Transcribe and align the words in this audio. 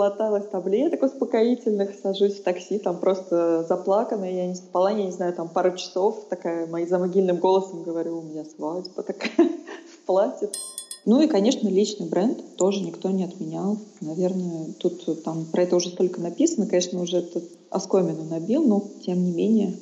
наглоталась 0.00 0.46
таблеток 0.46 1.02
успокоительных, 1.02 1.90
сажусь 2.02 2.38
в 2.38 2.42
такси, 2.42 2.78
там 2.78 2.98
просто 2.98 3.64
заплаканная, 3.68 4.32
я 4.32 4.46
не 4.46 4.54
спала, 4.54 4.90
я 4.90 5.04
не 5.04 5.12
знаю, 5.12 5.34
там 5.34 5.48
пару 5.48 5.76
часов, 5.76 6.24
такая, 6.30 6.66
моим 6.66 6.88
замогильным 6.88 7.36
голосом 7.36 7.82
говорю, 7.82 8.18
у 8.18 8.22
меня 8.22 8.44
свадьба 8.44 9.02
такая 9.02 9.30
в 9.94 10.06
платье. 10.06 10.48
Ну 11.04 11.20
и, 11.20 11.26
конечно, 11.26 11.68
личный 11.68 12.08
бренд 12.08 12.38
тоже 12.56 12.80
никто 12.80 13.10
не 13.10 13.24
отменял. 13.24 13.78
Наверное, 14.00 14.68
тут 14.78 15.22
там 15.22 15.46
про 15.46 15.62
это 15.62 15.76
уже 15.76 15.88
столько 15.90 16.20
написано, 16.20 16.66
конечно, 16.66 17.00
уже 17.00 17.18
этот 17.18 17.44
оскомину 17.70 18.24
набил, 18.24 18.62
но 18.62 18.82
тем 19.04 19.22
не 19.24 19.32
менее 19.32 19.74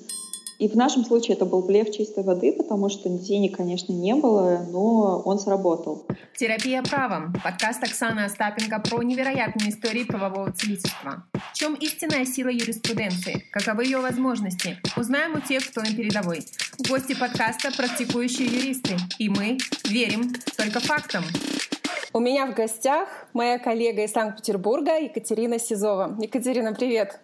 и 0.58 0.68
в 0.68 0.74
нашем 0.74 1.04
случае 1.04 1.36
это 1.36 1.44
был 1.44 1.62
блеф 1.62 1.90
чистой 1.92 2.24
воды, 2.24 2.52
потому 2.52 2.88
что 2.88 3.08
денег, 3.08 3.56
конечно, 3.56 3.92
не 3.92 4.14
было, 4.14 4.66
но 4.70 5.22
он 5.24 5.38
сработал. 5.38 6.04
Терапия 6.36 6.82
правом. 6.82 7.32
Подкаст 7.44 7.82
Оксаны 7.84 8.20
Остапенко 8.24 8.80
про 8.80 9.02
невероятные 9.02 9.70
истории 9.70 10.02
правового 10.02 10.52
целительства. 10.52 11.24
В 11.52 11.56
чем 11.56 11.74
истинная 11.74 12.24
сила 12.24 12.48
юриспруденции? 12.48 13.44
Каковы 13.52 13.84
ее 13.84 13.98
возможности? 13.98 14.78
Узнаем 14.96 15.36
у 15.36 15.40
тех, 15.40 15.64
кто 15.68 15.80
на 15.80 15.94
передовой. 15.94 16.40
Гости 16.88 17.14
подкаста– 17.14 17.70
практикующие 17.76 18.48
юристы. 18.48 18.96
И 19.18 19.28
мы 19.28 19.58
верим 19.84 20.32
только 20.56 20.80
фактам. 20.80 21.22
У 22.12 22.20
меня 22.20 22.46
в 22.46 22.54
гостях 22.54 23.08
моя 23.32 23.58
коллега 23.58 24.02
из 24.02 24.10
Санкт-Петербурга 24.10 24.98
Екатерина 24.98 25.58
Сизова. 25.58 26.16
Екатерина, 26.20 26.74
привет! 26.74 27.20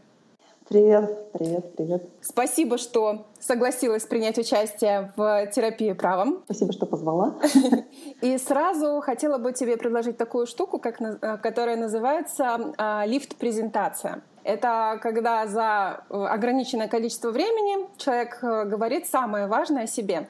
Привет, 0.69 1.31
привет, 1.33 1.77
привет. 1.77 2.09
Спасибо, 2.23 2.79
что 2.79 3.27
согласилась 3.39 4.05
принять 4.05 4.39
участие 4.39 5.13
в 5.15 5.47
терапии 5.55 5.93
правом. 5.93 6.41
Спасибо, 6.47 6.73
что 6.73 6.87
позвала. 6.87 7.39
И 8.23 8.39
сразу 8.39 9.03
хотела 9.03 9.37
бы 9.37 9.53
тебе 9.53 9.77
предложить 9.77 10.17
такую 10.17 10.47
штуку, 10.47 10.79
как, 10.79 11.03
э, 11.03 11.37
которая 11.43 11.77
называется 11.77 12.73
а, 12.79 13.05
лифт-презентация. 13.05 14.23
Это 14.43 14.99
когда 15.03 15.47
за 15.47 16.05
э, 16.09 16.15
ограниченное 16.15 16.89
количество 16.89 17.31
времени 17.31 17.87
человек 17.99 18.39
э, 18.43 18.65
говорит 18.65 19.07
самое 19.07 19.47
важное 19.47 19.85
о 19.85 19.87
себе. 19.87 20.29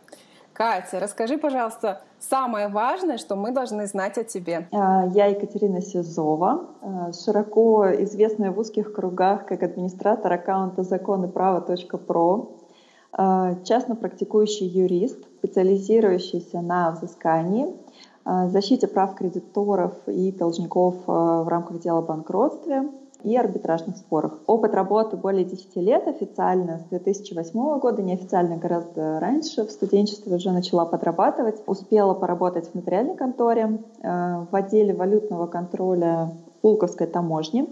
Катя, 0.55 1.01
расскажи, 1.01 1.37
пожалуйста, 1.37 2.03
самое 2.21 2.69
важное, 2.69 3.19
что 3.19 3.35
мы 3.35 3.51
должны 3.51 3.87
знать 3.87 4.19
о 4.19 4.23
тебе. 4.25 4.69
А, 4.71 5.05
я 5.13 5.27
Екатерина 5.27 5.83
Сизова, 5.83 6.67
а, 6.81 7.13
широко 7.13 7.87
известная 8.05 8.53
в 8.53 8.59
узких 8.61 8.93
кругах 8.93 9.47
как 9.47 9.65
администратор 9.65 10.33
аккаунта 10.33 10.85
законы 10.85 11.27
права.про, 11.27 12.53
а, 13.13 13.55
частно 13.65 13.97
практикующий 13.97 14.69
юрист, 14.69 15.19
специализирующийся 15.39 16.61
на 16.61 16.93
взыскании, 16.93 17.75
защите 18.25 18.87
прав 18.87 19.17
кредиторов 19.17 19.93
и 20.07 20.33
должников 20.33 20.95
в 21.07 21.47
рамках 21.49 21.81
дела 21.81 21.99
о 21.99 22.03
банкротстве– 22.03 22.89
и 23.25 23.37
арбитражных 23.37 23.97
спорах. 23.97 24.39
Опыт 24.47 24.75
работы 24.75 25.17
более 25.17 25.45
10 25.45 25.77
лет 25.77 26.07
официально 26.07 26.79
с 26.79 26.85
2008 26.91 27.79
года, 27.79 28.03
неофициально 28.03 28.57
гораздо 28.57 29.19
раньше. 29.19 29.65
В 29.65 29.71
студенчестве 29.71 30.37
уже 30.37 30.53
начала 30.53 30.85
подрабатывать. 30.85 31.63
Успела 31.67 32.15
поработать 32.15 32.69
в 32.71 32.75
нотариальной 32.75 33.17
конторе, 33.17 33.79
э, 34.03 34.45
в 34.51 34.55
отделе 34.55 34.95
валютного 34.95 35.47
контроля 35.47 36.31
Пулковской 36.61 37.07
таможни, 37.07 37.63
э, 37.63 37.67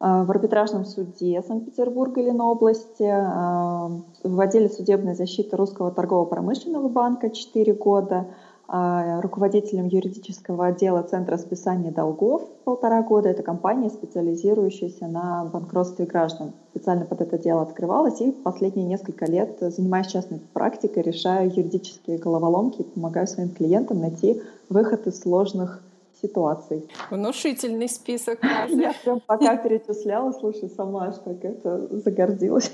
в 0.00 0.30
арбитражном 0.30 0.84
суде 0.84 1.42
Санкт-Петербурга 1.42 2.20
и 2.20 2.24
Ленобласти, 2.26 3.02
э, 3.02 4.28
в 4.28 4.40
отделе 4.40 4.68
судебной 4.68 5.14
защиты 5.14 5.56
Русского 5.56 5.90
торгово-промышленного 5.90 6.88
банка 6.88 7.30
4 7.30 7.72
года, 7.72 8.26
руководителем 8.72 9.86
юридического 9.88 10.66
отдела 10.66 11.02
Центра 11.02 11.36
списания 11.36 11.90
долгов 11.90 12.48
полтора 12.64 13.02
года. 13.02 13.28
Это 13.28 13.42
компания, 13.42 13.90
специализирующаяся 13.90 15.06
на 15.08 15.44
банкротстве 15.44 16.06
граждан. 16.06 16.52
Специально 16.70 17.04
под 17.04 17.20
это 17.20 17.36
дело 17.36 17.62
открывалась 17.62 18.20
и 18.22 18.32
последние 18.32 18.86
несколько 18.86 19.26
лет 19.26 19.58
занимаюсь 19.60 20.06
частной 20.06 20.40
практикой, 20.54 21.02
решаю 21.02 21.50
юридические 21.50 22.16
головоломки, 22.16 22.82
помогаю 22.82 23.26
своим 23.26 23.50
клиентам 23.50 24.00
найти 24.00 24.40
выход 24.70 25.06
из 25.06 25.20
сложных 25.20 25.82
ситуаций. 26.22 26.88
Внушительный 27.10 27.88
список. 27.88 28.38
Я 28.68 28.94
прям 29.04 29.20
пока 29.20 29.56
перечисляла, 29.56 30.32
слушай, 30.32 30.70
сама 30.70 31.10
так 31.12 31.44
это 31.44 31.88
загордилась. 31.98 32.72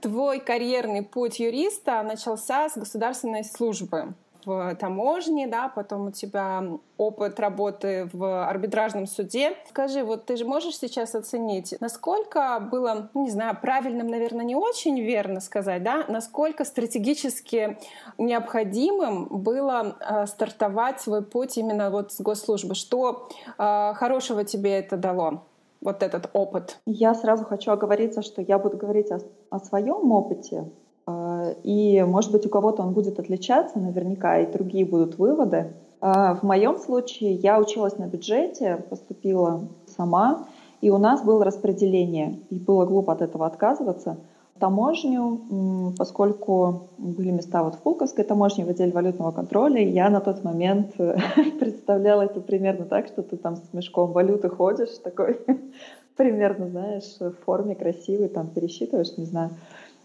Твой 0.00 0.40
карьерный 0.40 1.02
путь 1.02 1.38
юриста 1.38 2.02
начался 2.02 2.68
с 2.68 2.76
государственной 2.76 3.44
службы 3.44 4.14
в 4.44 4.74
таможне, 4.76 5.46
да, 5.46 5.68
потом 5.68 6.06
у 6.06 6.10
тебя 6.10 6.64
опыт 6.96 7.38
работы 7.40 8.08
в 8.12 8.48
арбитражном 8.48 9.06
суде. 9.06 9.52
Скажи, 9.68 10.02
вот 10.04 10.26
ты 10.26 10.36
же 10.36 10.44
можешь 10.44 10.76
сейчас 10.78 11.14
оценить, 11.14 11.74
насколько 11.80 12.58
было, 12.60 13.10
ну, 13.14 13.24
не 13.24 13.30
знаю, 13.30 13.56
правильным, 13.60 14.08
наверное, 14.08 14.44
не 14.44 14.56
очень 14.56 15.00
верно 15.00 15.40
сказать, 15.40 15.82
да, 15.82 16.04
насколько 16.08 16.64
стратегически 16.64 17.78
необходимым 18.16 19.26
было 19.26 19.96
э, 20.00 20.26
стартовать 20.26 21.00
свой 21.00 21.22
путь 21.22 21.56
именно 21.58 21.90
вот 21.90 22.12
с 22.12 22.20
госслужбы? 22.20 22.74
Что 22.74 23.28
э, 23.58 23.92
хорошего 23.94 24.44
тебе 24.44 24.78
это 24.78 24.96
дало? 24.96 25.44
вот 25.80 26.02
этот 26.02 26.30
опыт? 26.32 26.80
Я 26.86 27.14
сразу 27.14 27.44
хочу 27.44 27.70
оговориться, 27.70 28.22
что 28.22 28.42
я 28.42 28.58
буду 28.58 28.76
говорить 28.76 29.10
о, 29.10 29.20
о 29.50 29.58
своем 29.58 30.10
опыте, 30.12 30.64
и, 31.62 32.02
может 32.06 32.32
быть, 32.32 32.46
у 32.46 32.48
кого-то 32.48 32.82
он 32.82 32.92
будет 32.92 33.18
отличаться 33.18 33.78
наверняка, 33.78 34.38
и 34.38 34.50
другие 34.50 34.84
будут 34.84 35.18
выводы. 35.18 35.72
А, 36.00 36.34
в 36.34 36.42
моем 36.42 36.78
случае 36.78 37.34
я 37.34 37.58
училась 37.58 37.98
на 37.98 38.06
бюджете, 38.06 38.84
поступила 38.88 39.62
сама, 39.96 40.46
и 40.80 40.90
у 40.90 40.98
нас 40.98 41.22
было 41.22 41.44
распределение, 41.44 42.38
и 42.50 42.58
было 42.58 42.84
глупо 42.84 43.12
от 43.12 43.22
этого 43.22 43.46
отказываться. 43.46 44.16
Таможню, 44.60 45.94
поскольку 45.96 46.88
были 46.98 47.30
места 47.30 47.62
вот 47.62 47.76
в 47.76 47.78
Пулковской 47.78 48.24
таможне, 48.24 48.64
в 48.64 48.68
отделе 48.68 48.90
валютного 48.90 49.30
контроля, 49.30 49.80
я 49.80 50.10
на 50.10 50.20
тот 50.20 50.42
момент 50.42 50.94
представляла 51.60 52.22
это 52.22 52.40
примерно 52.40 52.84
так, 52.84 53.06
что 53.06 53.22
ты 53.22 53.36
там 53.36 53.56
с 53.56 53.72
мешком 53.72 54.12
валюты 54.12 54.48
ходишь, 54.48 54.98
такой 55.02 55.38
примерно, 56.16 56.68
знаешь, 56.68 57.16
в 57.20 57.32
форме 57.44 57.76
красивый, 57.76 58.28
там 58.28 58.48
пересчитываешь, 58.48 59.16
не 59.16 59.26
знаю 59.26 59.50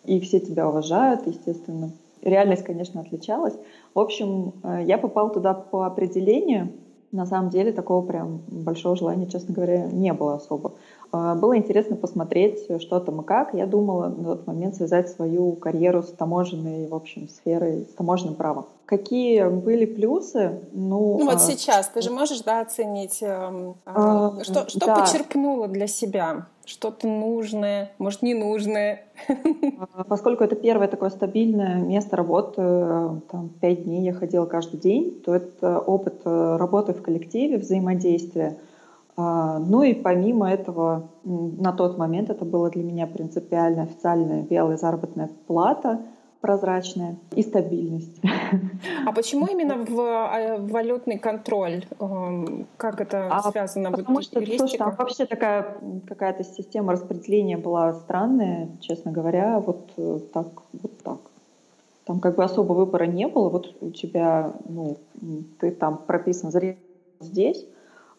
и 0.05 0.19
все 0.19 0.39
тебя 0.39 0.67
уважают, 0.67 1.25
естественно. 1.27 1.91
Реальность, 2.21 2.63
конечно, 2.63 3.01
отличалась. 3.01 3.55
В 3.93 3.99
общем, 3.99 4.53
э, 4.63 4.83
я 4.85 4.97
попал 4.97 5.31
туда 5.31 5.53
по 5.53 5.85
определению. 5.85 6.69
На 7.11 7.25
самом 7.25 7.49
деле 7.49 7.71
такого 7.71 8.05
прям 8.05 8.41
большого 8.47 8.95
желания, 8.95 9.27
честно 9.27 9.53
говоря, 9.53 9.85
не 9.91 10.13
было 10.13 10.35
особо. 10.35 10.73
Э, 11.13 11.35
было 11.35 11.55
интересно 11.55 11.95
посмотреть, 11.95 12.65
что 12.81 12.99
там 12.99 13.21
и 13.21 13.23
как. 13.23 13.53
Я 13.53 13.67
думала 13.67 14.07
на 14.07 14.23
тот 14.23 14.47
момент 14.47 14.75
связать 14.75 15.09
свою 15.09 15.53
карьеру 15.53 16.03
с 16.03 16.11
таможенной, 16.11 16.87
в 16.87 16.95
общем, 16.95 17.29
сферой, 17.29 17.87
с 17.89 17.93
таможенным 17.93 18.35
правом. 18.35 18.65
Какие 18.85 19.47
были 19.47 19.85
плюсы? 19.85 20.59
Ну, 20.73 21.17
ну 21.17 21.25
вот 21.25 21.35
а... 21.35 21.39
сейчас 21.39 21.87
ты 21.87 22.01
же 22.01 22.11
можешь 22.11 22.41
да, 22.41 22.59
оценить, 22.59 23.19
эм, 23.21 23.75
а, 23.85 24.43
что, 24.43 24.67
что 24.67 24.79
да. 24.79 24.99
почерпнуло 24.99 25.67
для 25.67 25.87
себя? 25.87 26.47
Что-то 26.65 27.07
нужное, 27.07 27.91
может, 27.97 28.21
ненужное? 28.21 29.05
А, 29.95 30.03
поскольку 30.03 30.43
это 30.43 30.55
первое 30.55 30.87
такое 30.87 31.09
стабильное 31.09 31.75
место 31.75 32.15
работы, 32.15 32.61
э, 32.61 33.09
там, 33.31 33.49
пять 33.61 33.83
дней 33.83 34.03
я 34.03 34.13
ходила 34.13 34.45
каждый 34.45 34.79
день, 34.79 35.21
то 35.25 35.35
это 35.35 35.79
опыт 35.79 36.21
э, 36.25 36.57
работы 36.57 36.93
в 36.93 37.01
коллективе, 37.01 37.57
взаимодействия. 37.57 38.57
А, 39.15 39.59
ну 39.59 39.83
и 39.83 39.93
помимо 39.93 40.51
этого, 40.51 41.09
на 41.23 41.71
тот 41.71 41.97
момент 41.97 42.29
это 42.29 42.45
было 42.45 42.69
для 42.69 42.83
меня 42.83 43.07
принципиально 43.07 43.83
официальная 43.83 44.41
белая 44.41 44.77
заработная 44.77 45.29
плата– 45.47 46.01
прозрачная 46.43 47.15
и 47.37 47.41
стабильность. 47.41 48.19
А 49.07 49.13
почему 49.13 49.47
именно 49.51 49.77
в, 49.77 49.97
а, 49.97 50.57
в 50.57 50.71
валютный 50.71 51.17
контроль? 51.17 51.85
Эм, 52.01 52.67
как 52.75 52.99
это 52.99 53.29
а 53.31 53.49
связано? 53.49 53.91
Потому 53.91 54.15
вот, 54.15 54.25
что 54.25 54.45
слушай, 54.57 54.77
там 54.77 54.93
вообще 54.93 55.25
такая 55.25 55.77
какая-то 56.05 56.43
система 56.43 56.91
распределения 56.91 57.55
была 57.55 57.93
странная, 57.93 58.67
честно 58.81 59.13
говоря, 59.13 59.61
вот 59.61 59.89
э, 59.95 60.19
так, 60.33 60.47
вот 60.73 60.97
так. 61.01 61.19
Там 62.03 62.19
как 62.19 62.35
бы 62.35 62.43
особо 62.43 62.73
выбора 62.73 63.05
не 63.05 63.27
было. 63.29 63.47
Вот 63.47 63.73
у 63.79 63.91
тебя, 63.91 64.51
ну, 64.67 64.97
ты 65.61 65.71
там 65.71 65.97
прописан 66.05 66.51
здесь, 67.21 67.65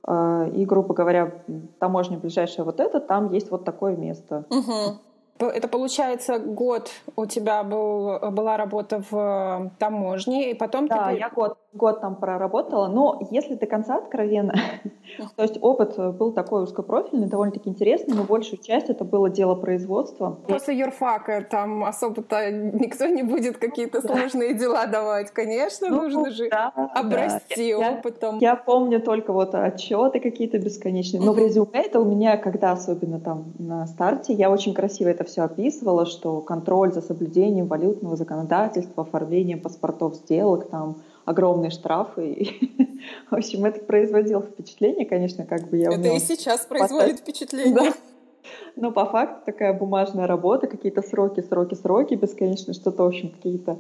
и, 0.07 0.65
грубо 0.67 0.95
говоря, 0.95 1.33
таможня 1.79 2.19
ближайшая 2.19 2.65
вот 2.65 2.81
это, 2.81 3.01
там 3.01 3.33
есть 3.33 3.51
вот 3.51 3.65
такое 3.65 3.97
место. 3.97 4.45
Угу. 4.51 5.47
Это 5.47 5.67
получается 5.67 6.39
год 6.39 6.91
у 7.17 7.27
тебя 7.27 7.63
был, 7.65 8.19
была 8.31 8.57
работа 8.57 9.03
в 9.11 9.73
таможне, 9.79 10.51
и 10.51 10.55
потом 10.55 10.87
да, 10.87 11.09
ты... 11.09 11.19
я 11.19 11.31
год 11.31 11.57
год 11.75 12.01
там 12.01 12.17
проработала, 12.17 12.87
но 12.87 13.21
если 13.31 13.55
до 13.55 13.67
конца 13.67 13.97
откровенно, 13.97 14.55
то 15.37 15.43
есть 15.43 15.59
опыт 15.61 15.97
был 16.17 16.33
такой 16.33 16.65
узкопрофильный, 16.65 17.27
довольно-таки 17.27 17.69
интересный, 17.69 18.15
но 18.15 18.25
большую 18.25 18.61
часть 18.61 18.91
это 18.91 19.05
было 19.05 19.29
дело 19.31 19.55
производства. 19.55 20.39
После 20.49 20.79
юрфака 20.79 21.47
там 21.51 21.85
особо-то 21.85 22.51
никто 22.51 23.07
не 23.07 23.23
будет 23.23 23.59
какие-то 23.59 24.01
сложные 24.01 24.55
дела 24.55 24.87
давать. 24.87 25.31
Конечно, 25.31 25.89
ну, 25.89 26.03
нужно 26.03 26.31
же 26.31 26.49
да, 26.49 26.69
обрасти 26.95 27.75
да. 27.75 27.91
опытом. 27.91 28.39
Я, 28.39 28.51
я 28.51 28.57
помню 28.57 29.01
только 29.01 29.33
вот 29.33 29.55
отчеты 29.55 30.21
какие-то 30.21 30.59
бесконечные. 30.59 31.21
Но 31.21 31.33
в 31.33 31.39
резюме 31.39 31.69
это 31.73 32.01
у 32.01 32.05
меня, 32.05 32.37
когда 32.37 32.73
особенно 32.73 33.21
там 33.21 33.53
на 33.59 33.87
старте, 33.87 34.33
я 34.33 34.51
очень 34.51 34.75
красиво 34.75 35.09
это 35.09 35.25
все 35.25 35.43
описывала, 35.43 36.07
что 36.07 36.41
контроль 36.41 36.93
за 36.93 37.01
соблюдением 37.01 37.67
валютного 37.67 38.17
законодательства, 38.17 39.03
оформлением 39.03 39.61
паспортов 39.61 40.15
сделок, 40.15 40.69
там 40.69 40.97
огромные 41.25 41.71
штрафы. 41.71 42.49
в 43.31 43.35
общем, 43.35 43.65
это 43.65 43.81
производило 43.81 44.43
впечатление, 44.43 45.07
конечно, 45.07 45.45
как 45.45 45.69
бы 45.69 45.79
я 45.79 45.91
Это 45.91 46.09
и 46.09 46.19
сейчас 46.19 46.67
производит 46.67 47.21
впечатление. 47.21 47.75
Да. 47.75 47.93
Но 48.77 48.93
по 48.93 49.07
факту 49.07 49.41
такая 49.47 49.73
бумажная 49.73 50.27
работа, 50.27 50.67
какие-то 50.67 51.03
сроки, 51.03 51.41
сроки, 51.41 51.75
сроки 51.75 52.15
бесконечно, 52.15 52.75
что-то, 52.75 53.05
в 53.05 53.07
общем, 53.07 53.31
какие-то... 53.31 53.79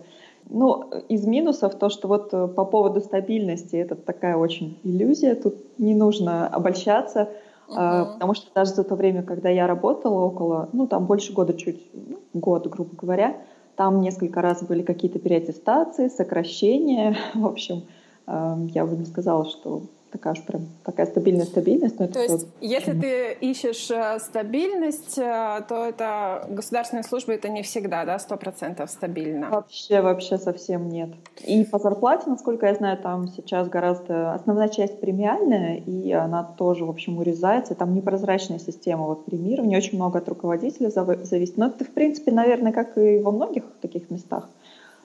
Ну, 0.48 0.90
из 1.08 1.26
минусов 1.26 1.74
то, 1.74 1.88
что 1.88 2.06
вот 2.06 2.32
э, 2.32 2.48
по 2.48 2.66
поводу 2.66 3.00
стабильности, 3.00 3.76
это 3.76 3.94
такая 3.94 4.36
очень 4.36 4.78
иллюзия, 4.84 5.34
тут 5.34 5.56
не 5.78 5.94
нужно 5.94 6.46
обольщаться, 6.46 7.30
uh-huh. 7.68 8.12
потому 8.14 8.34
что 8.34 8.52
даже 8.54 8.72
за 8.72 8.84
то 8.84 8.94
время, 8.94 9.22
когда 9.22 9.48
я 9.48 9.66
работала 9.66 10.20
около, 10.20 10.68
ну, 10.74 10.86
там 10.86 11.06
больше 11.06 11.32
года 11.32 11.54
чуть, 11.54 11.80
ну, 11.94 12.18
год, 12.34 12.66
грубо 12.66 12.94
говоря, 12.94 13.38
там 13.76 14.00
несколько 14.00 14.42
раз 14.42 14.62
были 14.62 14.82
какие-то 14.82 15.18
переаттестации, 15.18 16.08
сокращения. 16.08 17.16
В 17.34 17.46
общем, 17.46 17.82
эм, 18.26 18.66
я 18.68 18.86
бы 18.86 18.96
не 18.96 19.06
сказала, 19.06 19.44
что 19.46 19.82
такая 20.14 20.34
уж 20.34 20.42
прям 20.42 20.68
такая 20.84 21.06
стабильная 21.06 21.44
стабильность. 21.44 21.98
Но 21.98 22.06
то 22.06 22.20
есть, 22.20 22.30
вот... 22.30 22.46
если 22.60 22.92
ты 22.92 23.32
ищешь 23.40 23.90
э, 23.90 24.20
стабильность, 24.20 25.18
э, 25.18 25.60
то 25.68 25.84
это 25.84 26.46
государственная 26.48 27.02
служба 27.02 27.32
это 27.32 27.48
не 27.48 27.62
всегда, 27.62 28.04
да, 28.04 28.18
сто 28.20 28.36
процентов 28.36 28.90
стабильно. 28.90 29.50
Вообще, 29.50 30.00
вообще 30.00 30.38
совсем 30.38 30.88
нет. 30.88 31.10
И 31.44 31.64
по 31.64 31.80
зарплате, 31.80 32.30
насколько 32.30 32.66
я 32.66 32.74
знаю, 32.74 32.96
там 32.98 33.26
сейчас 33.26 33.68
гораздо 33.68 34.34
основная 34.34 34.68
часть 34.68 35.00
премиальная, 35.00 35.78
и 35.78 36.12
она 36.12 36.44
тоже, 36.44 36.84
в 36.84 36.90
общем, 36.90 37.18
урезается. 37.18 37.74
Там 37.74 37.92
непрозрачная 37.92 38.60
система 38.60 39.06
вот 39.06 39.24
премирования, 39.24 39.76
очень 39.76 39.96
много 39.96 40.20
от 40.20 40.28
руководителя 40.28 40.90
зависит. 40.90 41.56
Но 41.56 41.66
это, 41.66 41.84
в 41.84 41.90
принципе, 41.90 42.30
наверное, 42.30 42.72
как 42.72 42.96
и 42.96 43.18
во 43.18 43.32
многих 43.32 43.64
таких 43.82 44.10
местах. 44.10 44.48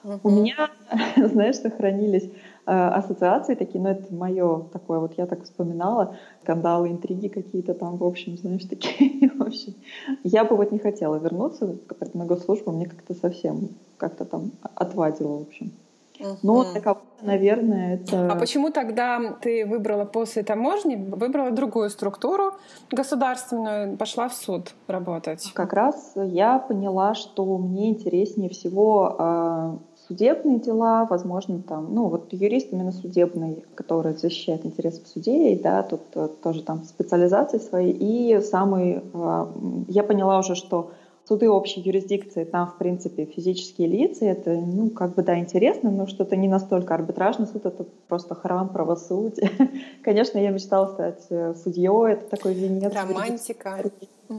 Uh-huh. 0.04 0.20
У 0.22 0.30
меня, 0.30 0.70
знаешь, 1.16 1.56
сохранились 1.56 2.30
ассоциации 2.70 3.54
такие, 3.54 3.82
но 3.82 3.90
это 3.90 4.14
мое 4.14 4.60
такое, 4.72 5.00
вот 5.00 5.14
я 5.18 5.26
так 5.26 5.42
вспоминала, 5.44 6.16
скандалы, 6.42 6.88
интриги 6.88 7.28
какие-то 7.28 7.74
там, 7.74 7.96
в 7.96 8.04
общем, 8.04 8.36
знаешь, 8.36 8.64
такие, 8.64 9.30
в 9.38 9.42
общем. 9.42 9.74
Я 10.22 10.44
бы 10.44 10.56
вот 10.56 10.72
не 10.72 10.78
хотела 10.78 11.16
вернуться 11.16 11.76
на 12.14 12.24
госслужбу, 12.24 12.72
мне 12.72 12.86
как-то 12.86 13.14
совсем 13.14 13.70
как-то 13.96 14.24
там 14.24 14.52
отвадило, 14.74 15.38
в 15.38 15.42
общем. 15.42 15.72
Uh-huh. 16.20 16.36
Но 16.42 16.64
для 16.72 16.96
наверное, 17.22 17.94
это... 17.94 18.30
А 18.30 18.36
почему 18.36 18.70
тогда 18.70 19.38
ты 19.40 19.64
выбрала 19.64 20.04
после 20.04 20.42
таможни, 20.42 20.96
выбрала 20.96 21.50
другую 21.50 21.88
структуру 21.88 22.52
государственную, 22.90 23.96
пошла 23.96 24.28
в 24.28 24.34
суд 24.34 24.74
работать? 24.86 25.50
Как 25.54 25.72
раз 25.72 26.12
я 26.16 26.58
поняла, 26.58 27.14
что 27.14 27.56
мне 27.58 27.90
интереснее 27.90 28.50
всего 28.50 29.16
э, 29.18 29.76
судебные 30.10 30.58
дела, 30.58 31.06
возможно, 31.08 31.62
там, 31.62 31.94
ну, 31.94 32.08
вот 32.08 32.32
юрист 32.32 32.72
именно 32.72 32.90
судебный, 32.90 33.64
который 33.76 34.14
защищает 34.14 34.66
интересы 34.66 35.02
судей, 35.06 35.56
да, 35.56 35.84
тут 35.84 36.00
э, 36.16 36.28
тоже 36.42 36.64
там 36.64 36.82
специализации 36.82 37.58
свои. 37.58 37.92
И 37.92 38.40
самый, 38.40 39.04
э, 39.14 39.46
я 39.86 40.02
поняла 40.02 40.40
уже, 40.40 40.56
что 40.56 40.90
суды 41.28 41.48
общей 41.48 41.80
юрисдикции, 41.80 42.42
там, 42.42 42.66
в 42.66 42.76
принципе, 42.76 43.24
физические 43.24 43.86
лица, 43.86 44.24
это, 44.24 44.50
ну, 44.50 44.90
как 44.90 45.14
бы, 45.14 45.22
да, 45.22 45.38
интересно, 45.38 45.92
но 45.92 46.08
что-то 46.08 46.34
не 46.34 46.48
настолько 46.48 46.96
арбитражный 46.96 47.46
суд, 47.46 47.64
это 47.64 47.86
просто 48.08 48.34
храм 48.34 48.68
правосудия. 48.68 49.48
Конечно, 50.02 50.38
я 50.38 50.50
мечтала 50.50 50.88
стать 50.88 51.24
э, 51.30 51.54
судьей, 51.54 52.14
это 52.14 52.28
такой 52.28 52.54
венец. 52.54 52.92
Романтика. 52.92 53.78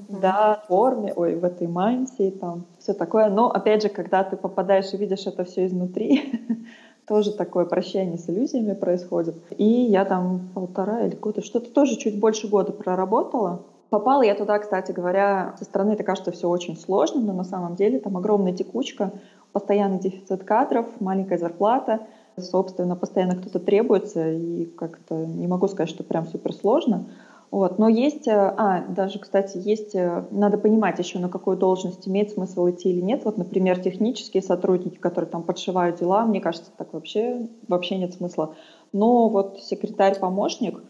Да, 0.10 0.62
в 0.66 0.68
форме, 0.68 1.14
ой, 1.16 1.36
в 1.36 1.46
этой 1.46 1.68
мантии, 1.68 2.30
там, 2.30 2.66
все 2.82 2.94
такое. 2.94 3.30
Но, 3.30 3.50
опять 3.50 3.84
же, 3.84 3.90
когда 3.90 4.24
ты 4.24 4.36
попадаешь 4.36 4.94
и 4.94 4.98
видишь 4.98 5.28
это 5.28 5.44
все 5.44 5.66
изнутри, 5.66 6.32
тоже 7.08 7.32
такое 7.32 7.66
прощание 7.66 8.18
с 8.18 8.30
иллюзиями 8.30 8.74
происходит. 8.74 9.36
И 9.58 9.66
я 9.66 10.06
там 10.06 10.50
полтора 10.54 11.06
или 11.06 11.16
года, 11.16 11.42
что-то 11.42 11.72
тоже 11.72 11.98
чуть 11.98 12.20
больше 12.20 12.48
года 12.48 12.72
проработала. 12.72 13.64
Попала 13.90 14.22
я 14.22 14.36
туда, 14.36 14.58
кстати 14.60 14.94
говоря, 14.94 15.54
со 15.60 15.66
стороны 15.66 15.92
это 15.92 16.04
кажется 16.04 16.32
все 16.32 16.48
очень 16.48 16.78
сложно, 16.78 17.20
но 17.20 17.34
на 17.34 17.44
самом 17.44 17.76
деле 17.76 18.00
там 18.00 18.16
огромная 18.16 18.54
текучка, 18.54 19.12
постоянный 19.52 20.00
дефицит 20.00 20.46
кадров, 20.46 20.86
маленькая 21.02 21.38
зарплата, 21.38 22.00
собственно, 22.38 22.96
постоянно 22.96 23.36
кто-то 23.36 23.60
требуется, 23.60 24.32
и 24.32 24.66
как-то 24.66 25.16
не 25.16 25.46
могу 25.48 25.68
сказать, 25.68 25.90
что 25.90 26.06
прям 26.06 26.26
супер 26.26 26.54
сложно. 26.54 27.06
Вот. 27.52 27.80
Но 27.80 27.90
есть, 27.90 28.30
э, 28.30 28.32
а, 28.32 28.86
даже, 28.88 29.20
кстати, 29.20 29.58
есть, 29.58 29.94
э, 29.94 30.24
надо 30.32 30.58
понимать 30.58 30.98
еще, 31.00 31.20
на 31.20 31.28
какую 31.28 31.58
должность 31.58 32.08
имеет 32.08 32.32
смысл 32.32 32.70
идти 32.70 32.90
или 32.90 33.02
нет. 33.02 33.26
Вот, 33.26 33.38
например, 33.38 33.78
технические 33.82 34.42
сотрудники, 34.42 34.96
которые 34.96 35.30
там 35.30 35.44
подшивают 35.44 36.00
дела, 36.00 36.26
мне 36.26 36.40
кажется, 36.40 36.72
так 36.78 36.94
вообще, 36.94 37.48
вообще 37.68 37.98
нет 37.98 38.14
смысла. 38.14 38.56
Но 38.94 39.28
вот 39.28 39.60
секретарь-помощник, 39.60 40.82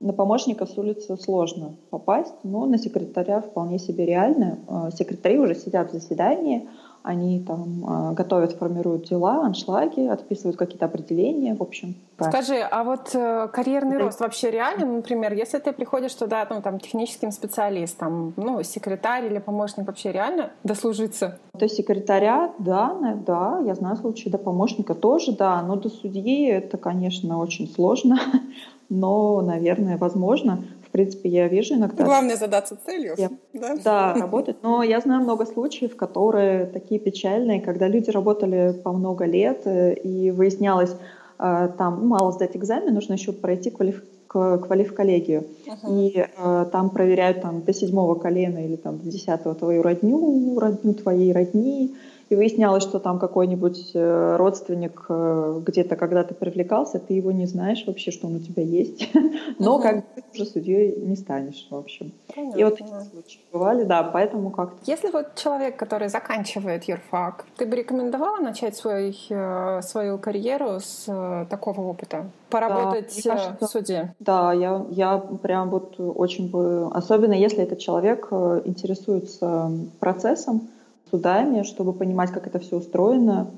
на 0.00 0.12
помощника 0.12 0.66
с 0.66 0.76
улицы 0.76 1.16
сложно 1.16 1.76
попасть, 1.88 2.34
но 2.42 2.66
на 2.66 2.76
секретаря 2.76 3.40
вполне 3.40 3.78
себе 3.78 4.04
реально. 4.04 4.58
Э, 4.68 4.90
секретари 4.94 5.38
уже 5.38 5.54
сидят 5.54 5.88
в 5.88 5.92
заседании, 5.94 6.68
они 7.02 7.40
там 7.40 8.10
э, 8.10 8.14
готовят, 8.14 8.52
формируют 8.52 9.08
дела, 9.08 9.44
аншлаги, 9.44 10.06
отписывают 10.06 10.56
какие-то 10.56 10.84
определения, 10.84 11.54
в 11.54 11.62
общем. 11.62 11.94
Скажи, 12.20 12.56
а 12.60 12.84
вот 12.84 13.14
э, 13.14 13.48
карьерный 13.52 13.96
да. 13.96 14.04
рост 14.04 14.20
вообще 14.20 14.50
реален? 14.50 14.96
Например, 14.96 15.32
если 15.32 15.58
ты 15.58 15.72
приходишь 15.72 16.14
туда, 16.14 16.46
ну, 16.50 16.60
там, 16.60 16.78
техническим 16.78 17.32
специалистом, 17.32 18.34
ну, 18.36 18.62
секретарь 18.62 19.26
или 19.26 19.38
помощник 19.38 19.86
вообще 19.86 20.12
реально 20.12 20.50
дослужиться? 20.62 21.38
До 21.54 21.68
секретаря, 21.68 22.52
да, 22.58 22.94
да, 23.26 23.60
я 23.64 23.74
знаю 23.74 23.96
случаи, 23.96 24.28
до 24.28 24.38
помощника 24.38 24.94
тоже, 24.94 25.32
да, 25.32 25.62
но 25.62 25.76
до 25.76 25.88
судьи 25.88 26.46
это, 26.46 26.76
конечно, 26.76 27.38
очень 27.38 27.66
сложно, 27.68 28.18
но, 28.90 29.40
наверное, 29.40 29.96
возможно 29.96 30.62
принципе, 31.00 31.28
я 31.28 31.48
вижу 31.48 31.74
иногда... 31.74 32.04
Главное 32.04 32.36
задаться 32.36 32.76
целью. 32.86 33.14
Я, 33.16 33.30
да? 33.54 33.76
да, 33.84 34.14
работать. 34.14 34.56
Но 34.62 34.82
я 34.82 35.00
знаю 35.00 35.22
много 35.22 35.46
случаев, 35.46 35.96
которые 35.96 36.66
такие 36.66 37.00
печальные, 37.00 37.60
когда 37.60 37.88
люди 37.88 38.10
работали 38.10 38.72
по 38.84 38.92
много 38.92 39.24
лет, 39.24 39.62
э, 39.64 39.94
и 39.94 40.30
выяснялось, 40.30 40.94
э, 41.38 41.68
там 41.78 42.06
мало 42.06 42.32
сдать 42.32 42.56
экзамен, 42.56 42.94
нужно 42.94 43.14
еще 43.14 43.32
пройти 43.32 43.70
квалиф 43.70 44.02
квалифколлегию. 44.28 45.44
Uh-huh. 45.66 45.90
И 45.90 46.24
э, 46.24 46.66
там 46.70 46.90
проверяют 46.90 47.42
там, 47.42 47.62
до 47.62 47.72
седьмого 47.72 48.14
колена 48.14 48.64
или 48.64 48.76
там, 48.76 48.98
до 48.98 49.10
десятого 49.10 49.56
твою 49.56 49.82
родню, 49.82 50.56
родню 50.60 50.94
твоей 50.94 51.32
родни, 51.32 51.96
и 52.30 52.36
выяснялось, 52.36 52.84
что 52.84 53.00
там 53.00 53.18
какой-нибудь 53.18 53.90
э, 53.92 54.36
родственник 54.36 55.04
э, 55.08 55.60
где-то 55.66 55.96
когда-то 55.96 56.32
привлекался, 56.32 57.00
ты 57.00 57.14
его 57.14 57.32
не 57.32 57.46
знаешь 57.46 57.82
вообще, 57.86 58.12
что 58.12 58.28
он 58.28 58.36
у 58.36 58.38
тебя 58.38 58.62
есть, 58.62 59.10
но 59.58 59.74
угу. 59.74 59.82
как 59.82 59.96
бы 59.96 60.02
ты 60.14 60.22
уже 60.32 60.44
судьей 60.44 60.94
не 60.96 61.16
станешь, 61.16 61.66
в 61.68 61.74
общем. 61.74 62.12
Понятно. 62.32 62.58
И 62.58 62.64
вот 62.64 62.78
такие 62.78 63.00
случаи 63.00 63.40
бывали, 63.52 63.82
да, 63.82 64.04
поэтому 64.04 64.50
как-то. 64.50 64.76
Если 64.86 65.10
вот 65.10 65.34
человек, 65.34 65.76
который 65.76 66.08
заканчивает 66.08 66.84
юрфак, 66.84 67.46
ты 67.56 67.66
бы 67.66 67.74
рекомендовала 67.74 68.38
начать 68.38 68.76
свой, 68.76 69.16
э, 69.28 69.80
свою 69.82 70.16
карьеру 70.18 70.78
с 70.78 71.46
такого 71.50 71.80
опыта? 71.80 72.30
Поработать 72.48 73.20
да, 73.24 73.30
кажется, 73.30 73.66
в 73.66 73.70
суде? 73.70 74.14
Да, 74.20 74.52
я, 74.52 74.86
я 74.90 75.18
прям 75.18 75.70
вот 75.70 75.98
очень 75.98 76.48
бы... 76.48 76.88
Особенно 76.92 77.32
если 77.32 77.64
этот 77.64 77.80
человек 77.80 78.28
интересуется 78.30 79.72
процессом, 79.98 80.68
судами, 81.10 81.62
чтобы 81.62 81.92
понимать, 81.92 82.30
как 82.30 82.46
это 82.46 82.58
все 82.58 82.76
устроено, 82.76 83.50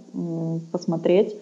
посмотреть. 0.72 1.36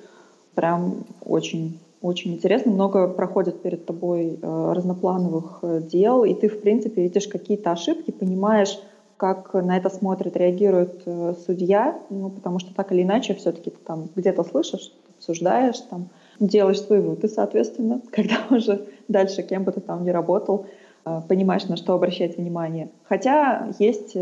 Прям 0.55 1.05
очень 1.25 1.79
очень 2.01 2.33
интересно. 2.33 2.73
Много 2.73 3.09
проходит 3.09 3.61
перед 3.63 3.85
тобой 3.85 4.39
э, 4.41 4.73
разноплановых 4.75 5.59
э, 5.63 5.83
дел, 5.83 6.25
и 6.25 6.35
ты, 6.35 6.49
в 6.49 6.61
принципе, 6.63 7.03
видишь 7.03 7.29
какие-то 7.29 7.73
ошибки, 7.73 8.11
понимаешь, 8.11 8.79
как 9.19 9.53
на 9.53 9.77
это 9.77 9.91
смотрит, 9.91 10.37
реагирует 10.37 11.03
э, 11.05 11.35
судья, 11.45 11.99
ну, 12.09 12.31
потому 12.31 12.59
что 12.59 12.75
так 12.75 12.91
или 12.93 13.03
иначе 13.03 13.35
все-таки 13.35 13.71
ты 13.71 13.77
там 13.85 14.09
где-то 14.17 14.45
слышишь, 14.45 14.93
обсуждаешь, 15.19 15.79
там, 15.91 16.09
делаешь 16.39 16.81
свои 16.81 17.01
выводы, 17.01 17.29
соответственно, 17.29 18.01
когда 18.11 18.37
уже 18.51 18.87
дальше, 19.09 19.43
кем 19.43 19.65
бы 19.65 19.73
ты 19.73 19.81
там 19.81 20.03
ни 20.05 20.11
работал, 20.11 20.67
понимаешь, 21.29 21.65
на 21.65 21.77
что 21.77 21.95
обращать 21.95 22.37
внимание. 22.37 22.91
Хотя 23.09 23.73
есть 23.79 24.15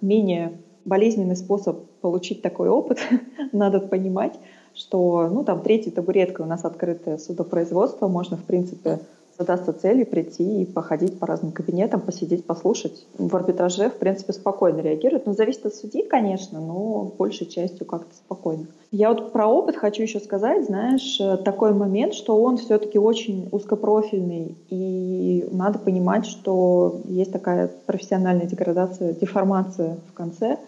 менее 0.00 0.52
болезненный 0.84 1.36
способ 1.36 1.84
получить 2.00 2.42
такой 2.42 2.68
опыт, 2.68 2.98
надо 3.52 3.80
понимать, 3.80 4.38
что, 4.74 5.28
ну, 5.30 5.44
там, 5.44 5.62
третьей 5.62 5.92
табуреткой 5.92 6.46
у 6.46 6.48
нас 6.48 6.64
открытое 6.64 7.18
судопроизводство, 7.18 8.08
можно, 8.08 8.36
в 8.36 8.44
принципе, 8.44 9.00
задастся 9.38 9.72
целью 9.72 10.06
прийти 10.06 10.62
и 10.62 10.64
походить 10.64 11.18
по 11.18 11.26
разным 11.26 11.52
кабинетам, 11.52 12.00
посидеть, 12.00 12.44
послушать. 12.44 13.06
В 13.18 13.34
арбитраже, 13.34 13.90
в 13.90 13.98
принципе, 13.98 14.32
спокойно 14.32 14.80
реагируют. 14.80 15.26
Ну, 15.26 15.34
зависит 15.34 15.66
от 15.66 15.74
судьи, 15.74 16.02
конечно, 16.02 16.60
но 16.60 17.12
большей 17.18 17.46
частью 17.46 17.86
как-то 17.86 18.14
спокойно. 18.14 18.66
Я 18.90 19.08
вот 19.08 19.32
про 19.32 19.46
опыт 19.46 19.76
хочу 19.76 20.02
еще 20.02 20.20
сказать, 20.20 20.66
знаешь, 20.66 21.18
такой 21.44 21.74
момент, 21.74 22.14
что 22.14 22.40
он 22.40 22.58
все-таки 22.58 22.98
очень 22.98 23.48
узкопрофильный, 23.50 24.56
и 24.70 25.48
надо 25.50 25.78
понимать, 25.78 26.26
что 26.26 27.00
есть 27.06 27.32
такая 27.32 27.70
профессиональная 27.86 28.46
деградация, 28.46 29.14
деформация 29.14 29.98
в 30.08 30.12
конце. 30.12 30.58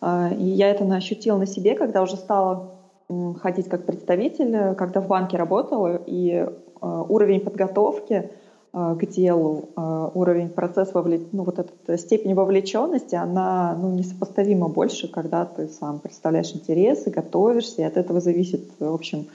А, 0.00 0.30
и 0.32 0.44
я 0.44 0.70
это 0.70 0.84
ощутила 0.94 1.38
на 1.38 1.46
себе, 1.46 1.74
когда 1.74 2.02
уже 2.02 2.16
стала 2.16 2.72
ходить 3.40 3.68
как 3.68 3.86
представитель, 3.86 4.74
когда 4.74 5.00
в 5.00 5.06
банке 5.06 5.36
работала, 5.36 6.00
и 6.06 6.44
Э, 6.80 7.04
уровень 7.08 7.40
подготовки 7.40 8.30
э, 8.72 8.96
к 9.00 9.06
делу, 9.06 9.70
э, 9.76 10.10
уровень 10.14 10.50
процесса, 10.50 10.92
вовле... 10.94 11.20
ну 11.32 11.42
вот 11.42 11.58
эта 11.58 11.96
степень 11.96 12.34
вовлеченности, 12.34 13.14
она 13.14 13.76
ну, 13.80 13.92
несопоставимо 13.92 14.68
больше, 14.68 15.08
когда 15.08 15.44
ты 15.46 15.68
сам 15.68 15.98
представляешь 16.00 16.54
интересы, 16.54 17.10
готовишься, 17.10 17.82
и 17.82 17.84
от 17.84 17.96
этого 17.96 18.20
зависит, 18.20 18.62
в 18.78 18.92
общем, 18.92 19.26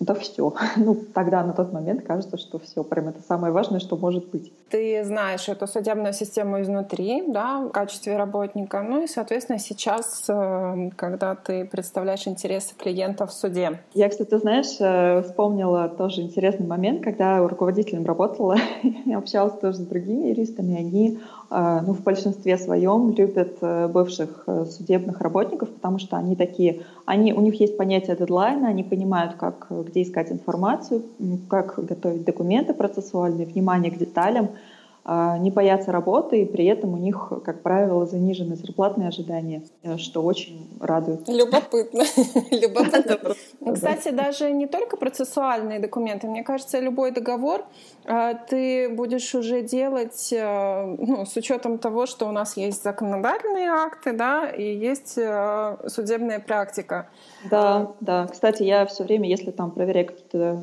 да 0.00 0.14
все. 0.14 0.52
Ну, 0.76 0.96
тогда 1.14 1.44
на 1.44 1.52
тот 1.52 1.72
момент 1.72 2.02
кажется, 2.04 2.38
что 2.38 2.58
все, 2.58 2.82
прям 2.82 3.08
это 3.08 3.20
самое 3.22 3.52
важное, 3.52 3.80
что 3.80 3.96
может 3.96 4.28
быть. 4.30 4.50
Ты 4.70 5.04
знаешь 5.04 5.48
эту 5.48 5.66
судебную 5.66 6.14
систему 6.14 6.60
изнутри, 6.62 7.24
да, 7.28 7.60
в 7.60 7.68
качестве 7.68 8.16
работника. 8.16 8.82
Ну 8.82 9.02
и, 9.02 9.06
соответственно, 9.06 9.58
сейчас, 9.58 10.24
э, 10.28 10.90
когда 10.96 11.34
ты 11.34 11.66
представляешь 11.66 12.26
интересы 12.26 12.74
клиентов 12.76 13.30
в 13.30 13.34
суде. 13.34 13.80
Я, 13.92 14.08
кстати, 14.08 14.36
знаешь, 14.38 14.76
э, 14.80 15.22
вспомнила 15.22 15.88
тоже 15.88 16.22
интересный 16.22 16.66
момент, 16.66 17.04
когда 17.04 17.46
руководителем 17.46 18.06
работала, 18.06 18.56
общалась 19.14 19.58
тоже 19.60 19.78
с 19.78 19.86
другими 19.86 20.28
юристами, 20.28 20.78
они 20.78 21.18
ну, 21.50 21.94
в 21.94 22.02
большинстве 22.02 22.56
своем 22.56 23.10
любят 23.10 23.58
э, 23.60 23.88
бывших 23.88 24.44
э, 24.46 24.66
судебных 24.66 25.20
работников, 25.20 25.68
потому 25.70 25.98
что 25.98 26.16
они 26.16 26.36
такие, 26.36 26.82
они, 27.06 27.32
у 27.32 27.40
них 27.40 27.60
есть 27.60 27.76
понятие 27.76 28.16
дедлайна, 28.16 28.68
они 28.68 28.84
понимают, 28.84 29.34
как, 29.34 29.66
где 29.68 30.02
искать 30.02 30.30
информацию, 30.30 31.02
как 31.48 31.74
готовить 31.84 32.24
документы 32.24 32.72
процессуальные, 32.72 33.46
внимание 33.46 33.90
к 33.90 33.98
деталям, 33.98 34.44
а, 34.44 34.79
не 35.04 35.50
боятся 35.50 35.92
работы, 35.92 36.42
и 36.42 36.44
при 36.44 36.66
этом 36.66 36.94
у 36.94 36.96
них, 36.98 37.32
как 37.44 37.62
правило, 37.62 38.06
занижены 38.06 38.54
зарплатные 38.54 39.08
ожидания, 39.08 39.62
э, 39.82 39.96
что 39.96 40.22
очень 40.22 40.68
радует. 40.80 41.28
Любопытно. 41.28 42.04
Любопытно. 42.50 43.34
Кстати, 43.72 44.10
даже 44.10 44.50
не 44.52 44.66
только 44.66 44.96
процессуальные 44.96 45.78
документы. 45.80 46.26
Мне 46.26 46.42
кажется, 46.42 46.78
любой 46.80 47.12
договор 47.12 47.64
а, 48.04 48.34
ты 48.34 48.88
будешь 48.88 49.34
уже 49.34 49.62
делать 49.62 50.32
э, 50.32 50.96
ну, 50.98 51.24
с 51.24 51.36
учетом 51.36 51.78
того, 51.78 52.06
что 52.06 52.28
у 52.28 52.32
нас 52.32 52.56
есть 52.56 52.82
законодательные 52.82 53.70
акты, 53.70 54.12
да, 54.12 54.48
и 54.48 54.62
есть 54.62 55.14
э, 55.16 55.76
судебная 55.86 56.40
практика. 56.40 57.08
Да, 57.50 57.92
да. 58.00 58.26
Кстати, 58.26 58.62
я 58.62 58.84
все 58.86 59.04
время, 59.04 59.28
если 59.28 59.50
там 59.50 59.70
проверяю 59.70 60.06
какие-то 60.06 60.58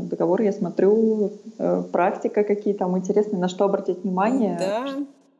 договоры, 0.00 0.44
я 0.44 0.52
смотрю 0.52 1.32
практика, 1.92 2.44
какие 2.44 2.74
там 2.74 2.96
интересные, 2.96 3.40
на 3.40 3.48
что 3.50 3.64
обратить 3.64 4.02
внимание, 4.02 4.56
да. 4.58 4.86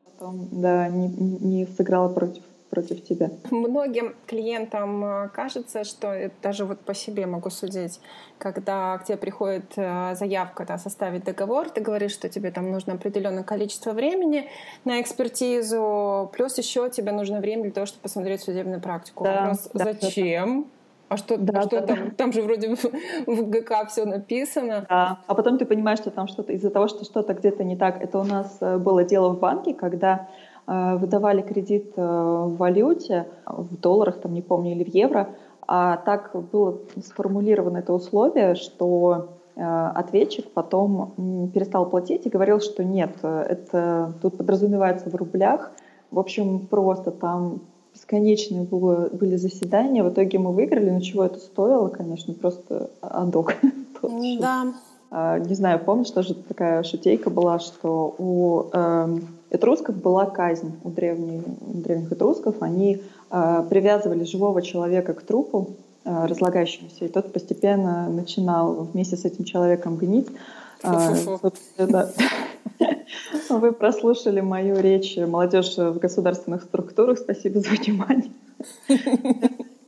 потом 0.04 0.48
да, 0.52 0.88
не, 0.88 1.08
не 1.08 1.66
сыграла 1.66 2.08
против 2.08 2.42
против 2.70 3.02
тебя. 3.04 3.30
Многим 3.50 4.14
клиентам 4.26 5.04
э, 5.04 5.28
кажется, 5.30 5.84
что 5.84 6.30
даже 6.40 6.64
вот 6.64 6.80
по 6.80 6.94
себе 6.94 7.26
могу 7.26 7.50
судить, 7.50 8.00
когда 8.38 8.96
к 8.98 9.04
тебе 9.04 9.18
приходит 9.18 9.72
э, 9.76 10.14
заявка 10.14 10.64
да, 10.64 10.78
составить 10.78 11.24
договор, 11.24 11.68
ты 11.68 11.80
говоришь, 11.80 12.12
что 12.12 12.28
тебе 12.28 12.50
там 12.50 12.70
нужно 12.70 12.94
определенное 12.94 13.42
количество 13.42 13.90
времени 13.90 14.48
на 14.84 15.00
экспертизу, 15.00 16.30
плюс 16.32 16.56
еще 16.58 16.88
тебе 16.88 17.12
нужно 17.12 17.40
время 17.40 17.64
для 17.64 17.72
того, 17.72 17.86
чтобы 17.86 18.02
посмотреть 18.02 18.42
судебную 18.42 18.80
практику. 18.80 19.24
Да, 19.24 19.40
Вопрос, 19.40 19.68
да, 19.74 19.84
зачем? 19.84 20.62
Да. 20.62 20.79
А 21.10 21.16
что, 21.16 21.36
да, 21.36 21.58
а 21.58 21.62
что 21.62 21.80
да, 21.80 21.86
там? 21.88 21.96
Да. 21.96 22.10
Там 22.16 22.32
же 22.32 22.40
вроде 22.40 22.76
в, 22.76 22.84
в 23.26 23.50
ГК 23.50 23.84
все 23.86 24.04
написано. 24.04 24.86
Да. 24.88 25.18
А 25.26 25.34
потом 25.34 25.58
ты 25.58 25.66
понимаешь, 25.66 25.98
что 25.98 26.12
там 26.12 26.28
что-то 26.28 26.52
из-за 26.52 26.70
того, 26.70 26.86
что 26.86 27.04
что-то 27.04 27.34
где-то 27.34 27.64
не 27.64 27.76
так. 27.76 28.00
Это 28.00 28.20
у 28.20 28.24
нас 28.24 28.58
э, 28.60 28.78
было 28.78 29.02
дело 29.02 29.30
в 29.30 29.40
банке, 29.40 29.74
когда 29.74 30.28
э, 30.68 30.96
выдавали 30.98 31.42
кредит 31.42 31.94
э, 31.96 32.00
в 32.00 32.56
валюте, 32.56 33.26
в 33.44 33.76
долларах, 33.76 34.20
там 34.20 34.34
не 34.34 34.40
помню, 34.40 34.70
или 34.70 34.84
в 34.84 34.94
евро, 34.94 35.30
а 35.66 35.96
так 35.96 36.30
было 36.52 36.78
сформулировано 37.04 37.78
это 37.78 37.92
условие, 37.92 38.54
что 38.54 39.30
э, 39.56 39.62
ответчик 39.62 40.52
потом 40.52 41.50
перестал 41.52 41.86
платить 41.86 42.24
и 42.24 42.30
говорил, 42.30 42.60
что 42.60 42.84
нет, 42.84 43.16
э, 43.24 43.46
это 43.48 44.14
тут 44.22 44.38
подразумевается 44.38 45.10
в 45.10 45.14
рублях. 45.16 45.72
В 46.12 46.20
общем, 46.20 46.68
просто 46.68 47.10
там 47.10 47.62
бесконечные 47.94 48.62
было, 48.62 49.08
были 49.08 49.36
заседания. 49.36 50.02
В 50.02 50.12
итоге 50.12 50.38
мы 50.38 50.52
выиграли, 50.52 50.90
но 50.90 51.00
чего 51.00 51.24
это 51.24 51.38
стоило, 51.38 51.88
конечно, 51.88 52.34
просто 52.34 52.90
адок. 53.00 53.54
Да. 54.40 54.72
А, 55.10 55.38
не 55.38 55.54
знаю, 55.54 55.80
помнишь, 55.84 56.10
тоже 56.10 56.34
такая 56.34 56.82
шутейка 56.84 57.30
была, 57.30 57.58
что 57.58 58.14
у 58.16 58.70
э, 58.72 59.18
этрусков 59.50 59.96
была 59.96 60.26
казнь, 60.26 60.72
у, 60.84 60.90
древних, 60.90 61.42
у 61.46 61.78
древних 61.78 62.12
этрусков. 62.12 62.56
Они 62.60 63.02
э, 63.30 63.64
привязывали 63.68 64.24
живого 64.24 64.62
человека 64.62 65.14
к 65.14 65.22
трупу, 65.22 65.70
э, 66.04 66.26
разлагающемуся, 66.26 67.04
и 67.04 67.08
тот 67.08 67.32
постепенно 67.32 68.08
начинал 68.08 68.88
вместе 68.92 69.16
с 69.16 69.24
этим 69.24 69.44
человеком 69.44 69.96
гнить. 69.96 70.28
А, 70.82 71.14
вы 73.48 73.72
прослушали 73.72 74.40
мою 74.40 74.80
речь 74.80 75.16
«Молодежь 75.16 75.76
в 75.76 75.98
государственных 75.98 76.62
структурах». 76.62 77.18
Спасибо 77.18 77.60
за 77.60 77.70
внимание. 77.70 78.30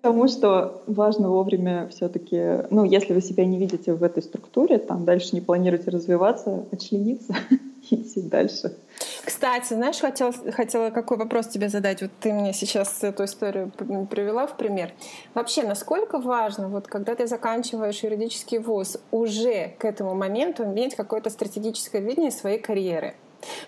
Потому 0.03 0.27
что 0.27 0.83
важно 0.89 1.29
вовремя 1.31 1.89
все-таки, 1.93 2.65
ну, 2.71 2.85
если 2.85 3.15
вы 3.15 3.21
себя 3.21 3.45
не 3.45 3.57
видите 3.57 3.93
в 3.93 4.03
этой 4.03 4.23
структуре, 4.23 4.79
там 4.79 5.05
дальше 5.05 5.29
не 5.33 5.41
планируете 5.41 5.91
развиваться, 5.91 6.67
отчлениться 6.73 7.37
идти 7.91 8.21
дальше. 8.21 8.77
Кстати, 9.25 9.75
знаешь, 9.75 9.99
хотела, 9.99 10.33
хотела 10.53 10.91
какой 10.91 11.17
вопрос 11.17 11.49
тебе 11.49 11.69
задать. 11.69 12.03
Вот 12.03 12.11
ты 12.21 12.33
мне 12.33 12.53
сейчас 12.53 13.03
эту 13.03 13.25
историю 13.25 13.71
привела 13.71 14.47
в 14.47 14.57
пример. 14.57 14.93
Вообще, 15.35 15.63
насколько 15.63 16.19
важно, 16.19 16.69
вот 16.69 16.87
когда 16.87 17.15
ты 17.15 17.27
заканчиваешь 17.27 18.03
юридический 18.03 18.59
вуз, 18.59 18.99
уже 19.11 19.75
к 19.79 19.85
этому 19.85 20.15
моменту 20.15 20.65
иметь 20.65 20.95
какое-то 20.95 21.31
стратегическое 21.31 22.01
видение 22.01 22.31
своей 22.31 22.59
карьеры? 22.59 23.15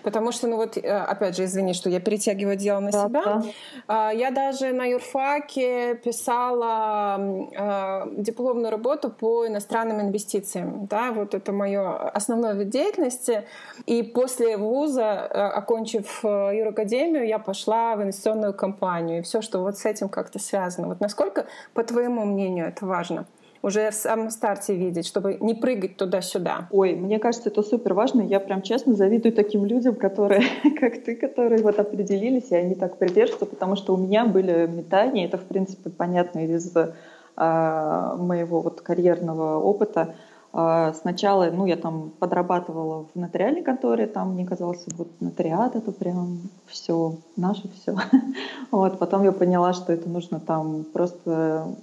Потому 0.03 0.31
что, 0.31 0.47
ну 0.47 0.57
вот, 0.57 0.77
э, 0.77 0.81
опять 0.81 1.35
же, 1.35 1.45
извини, 1.45 1.73
что 1.73 1.89
я 1.89 1.99
перетягиваю 1.99 2.55
дело 2.55 2.79
на 2.79 2.91
да, 2.91 3.05
себя. 3.05 3.23
Да. 3.23 3.43
А, 3.87 4.13
я 4.13 4.31
даже 4.31 4.71
на 4.73 4.85
юрфаке 4.85 5.95
писала 5.95 7.17
а, 7.57 8.07
дипломную 8.17 8.71
работу 8.71 9.09
по 9.09 9.47
иностранным 9.47 10.01
инвестициям. 10.01 10.85
Да, 10.85 11.11
вот 11.11 11.33
это 11.33 11.51
мое 11.51 12.09
основное 12.09 12.53
вид 12.53 12.69
деятельности. 12.69 13.43
И 13.85 14.03
после 14.03 14.57
вуза, 14.57 15.01
э, 15.01 15.39
окончив 15.39 16.19
э, 16.23 16.51
юракадемию, 16.57 17.27
я 17.27 17.39
пошла 17.39 17.95
в 17.95 18.03
инвестиционную 18.03 18.53
компанию. 18.53 19.19
И 19.19 19.21
все, 19.21 19.41
что 19.41 19.59
вот 19.59 19.77
с 19.77 19.85
этим 19.85 20.09
как-то 20.09 20.39
связано. 20.39 20.87
Вот 20.87 20.99
насколько, 20.99 21.45
по 21.73 21.83
твоему 21.83 22.25
мнению, 22.25 22.67
это 22.67 22.85
важно? 22.85 23.25
Уже 23.65 23.89
в 23.89 23.95
самом 23.95 24.29
старте 24.29 24.75
видеть, 24.75 25.07
чтобы 25.07 25.37
не 25.41 25.55
прыгать 25.55 25.97
туда-сюда? 25.97 26.67
Ой, 26.69 26.93
мне 26.95 27.17
кажется, 27.17 27.49
это 27.49 27.63
супер 27.63 27.95
важно. 27.95 28.21
Я 28.21 28.39
прям 28.39 28.61
честно 28.61 28.93
завидую 28.93 29.33
таким 29.33 29.65
людям, 29.65 29.95
которые, 29.95 30.43
как 30.79 31.03
ты, 31.03 31.15
которые 31.15 31.63
вот 31.63 31.79
определились, 31.79 32.51
и 32.51 32.55
они 32.55 32.75
так 32.75 32.97
придерживаются, 32.97 33.47
потому 33.47 33.75
что 33.75 33.95
у 33.95 33.97
меня 33.97 34.25
были 34.25 34.67
метания, 34.67 35.25
это, 35.25 35.39
в 35.39 35.45
принципе, 35.45 35.89
понятно 35.89 36.45
из 36.45 36.73
а, 37.35 38.15
моего 38.17 38.61
вот 38.61 38.81
карьерного 38.81 39.59
опыта. 39.59 40.13
А, 40.53 40.93
сначала, 40.93 41.49
ну, 41.51 41.65
я 41.65 41.75
там 41.75 42.11
подрабатывала 42.19 43.07
в 43.15 43.19
нотариальной 43.19 43.63
конторе, 43.63 44.05
там 44.05 44.33
мне 44.33 44.45
казалось, 44.45 44.85
вот 44.95 45.07
нотариат 45.19 45.75
это 45.75 45.91
прям 45.91 46.37
все, 46.67 47.15
наше 47.35 47.67
все. 47.73 47.95
Вот, 48.71 48.99
потом 48.99 49.23
я 49.23 49.31
поняла, 49.31 49.73
что 49.73 49.91
это 49.91 50.07
нужно 50.07 50.39
там 50.39 50.83
просто 50.93 51.75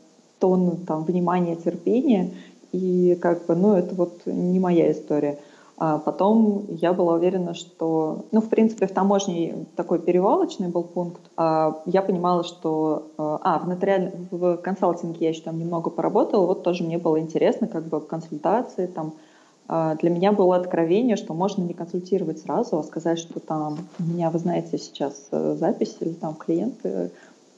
тонну 0.43 0.77
там, 0.89 1.05
внимания, 1.05 1.55
терпения, 1.55 2.31
и 2.73 3.17
как 3.23 3.47
бы, 3.47 3.55
ну, 3.55 3.75
это 3.75 3.95
вот 3.95 4.27
не 4.27 4.59
моя 4.59 4.91
история. 4.91 5.39
А 5.79 5.99
потом 5.99 6.65
я 6.69 6.93
была 6.93 7.15
уверена, 7.15 7.55
что, 7.55 8.25
ну, 8.33 8.41
в 8.41 8.49
принципе, 8.49 8.87
в 8.87 8.93
таможне 8.93 9.67
такой 9.77 10.01
перевалочный 10.01 10.69
был 10.69 10.83
пункт. 10.83 11.21
А 11.37 11.81
я 11.87 12.03
понимала, 12.03 12.43
что, 12.43 13.07
а, 13.19 13.61
в 13.61 13.69
нотариальном, 13.69 14.29
в 14.31 14.57
консалтинге 14.57 15.19
я 15.21 15.29
еще 15.31 15.43
там 15.43 15.59
немного 15.59 15.91
поработала, 15.91 16.47
вот 16.47 16.65
тоже 16.65 16.83
мне 16.83 16.99
было 16.99 17.21
интересно, 17.21 17.69
как 17.69 17.85
бы 17.85 18.01
консультации 18.01 18.87
там. 18.87 19.13
А 19.69 19.95
для 19.95 20.11
меня 20.11 20.33
было 20.33 20.57
откровение, 20.57 21.17
что 21.17 21.35
можно 21.35 21.63
не 21.63 21.73
консультировать 21.73 22.41
сразу, 22.41 22.79
а 22.79 22.83
сказать, 22.83 23.19
что 23.19 23.39
там 23.39 23.79
у 24.01 24.03
меня, 24.03 24.31
вы 24.31 24.39
знаете, 24.39 24.77
сейчас 24.77 25.15
э, 25.31 25.57
запись 25.59 25.97
или 26.01 26.13
там 26.13 26.35
клиенты 26.35 27.11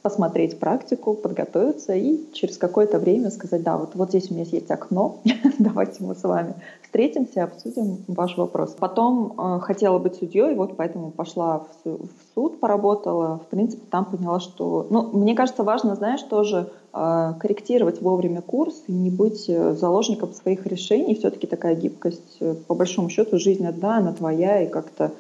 посмотреть 0.05 0.61
практику, 0.61 1.15
подготовиться 1.15 1.95
и 1.95 2.31
через 2.35 2.59
какое-то 2.59 2.99
время 2.99 3.31
сказать, 3.31 3.63
да, 3.63 3.79
вот, 3.79 3.95
вот 3.95 4.11
здесь 4.11 4.31
у 4.31 4.35
меня 4.35 4.45
есть 4.45 4.71
окно, 4.71 5.17
давайте 5.59 6.05
мы 6.05 6.15
с 6.15 6.23
вами 6.23 6.55
встретимся, 6.83 7.45
обсудим 7.45 8.05
ваш 8.07 8.37
вопрос. 8.37 8.77
Потом 8.79 9.33
э, 9.39 9.61
хотела 9.61 9.99
быть 9.99 10.17
судьей, 10.17 10.55
вот 10.57 10.77
поэтому 10.77 11.11
пошла 11.11 11.61
в, 11.85 11.89
в 11.89 12.09
суд, 12.35 12.61
поработала. 12.61 13.39
В 13.39 13.47
принципе, 13.47 13.83
там 13.91 14.05
поняла, 14.05 14.41
что... 14.41 14.87
Ну, 14.91 15.09
мне 15.15 15.35
кажется, 15.35 15.63
важно, 15.63 15.95
знаешь, 15.95 16.21
тоже 16.21 16.71
э, 16.93 17.33
корректировать 17.41 18.03
вовремя 18.03 18.43
курс 18.43 18.75
и 18.87 18.93
не 18.93 19.09
быть 19.09 19.47
э, 19.49 19.73
заложником 19.73 20.35
своих 20.35 20.67
решений. 20.67 21.15
Все-таки 21.15 21.47
такая 21.47 21.77
гибкость, 21.77 22.37
э, 22.41 22.55
по 22.69 22.75
большому 22.75 23.09
счету, 23.09 23.39
жизнь 23.39 23.67
одна, 23.67 23.97
она 23.97 24.13
твоя, 24.13 24.61
и 24.61 24.69
как-то 24.69 25.13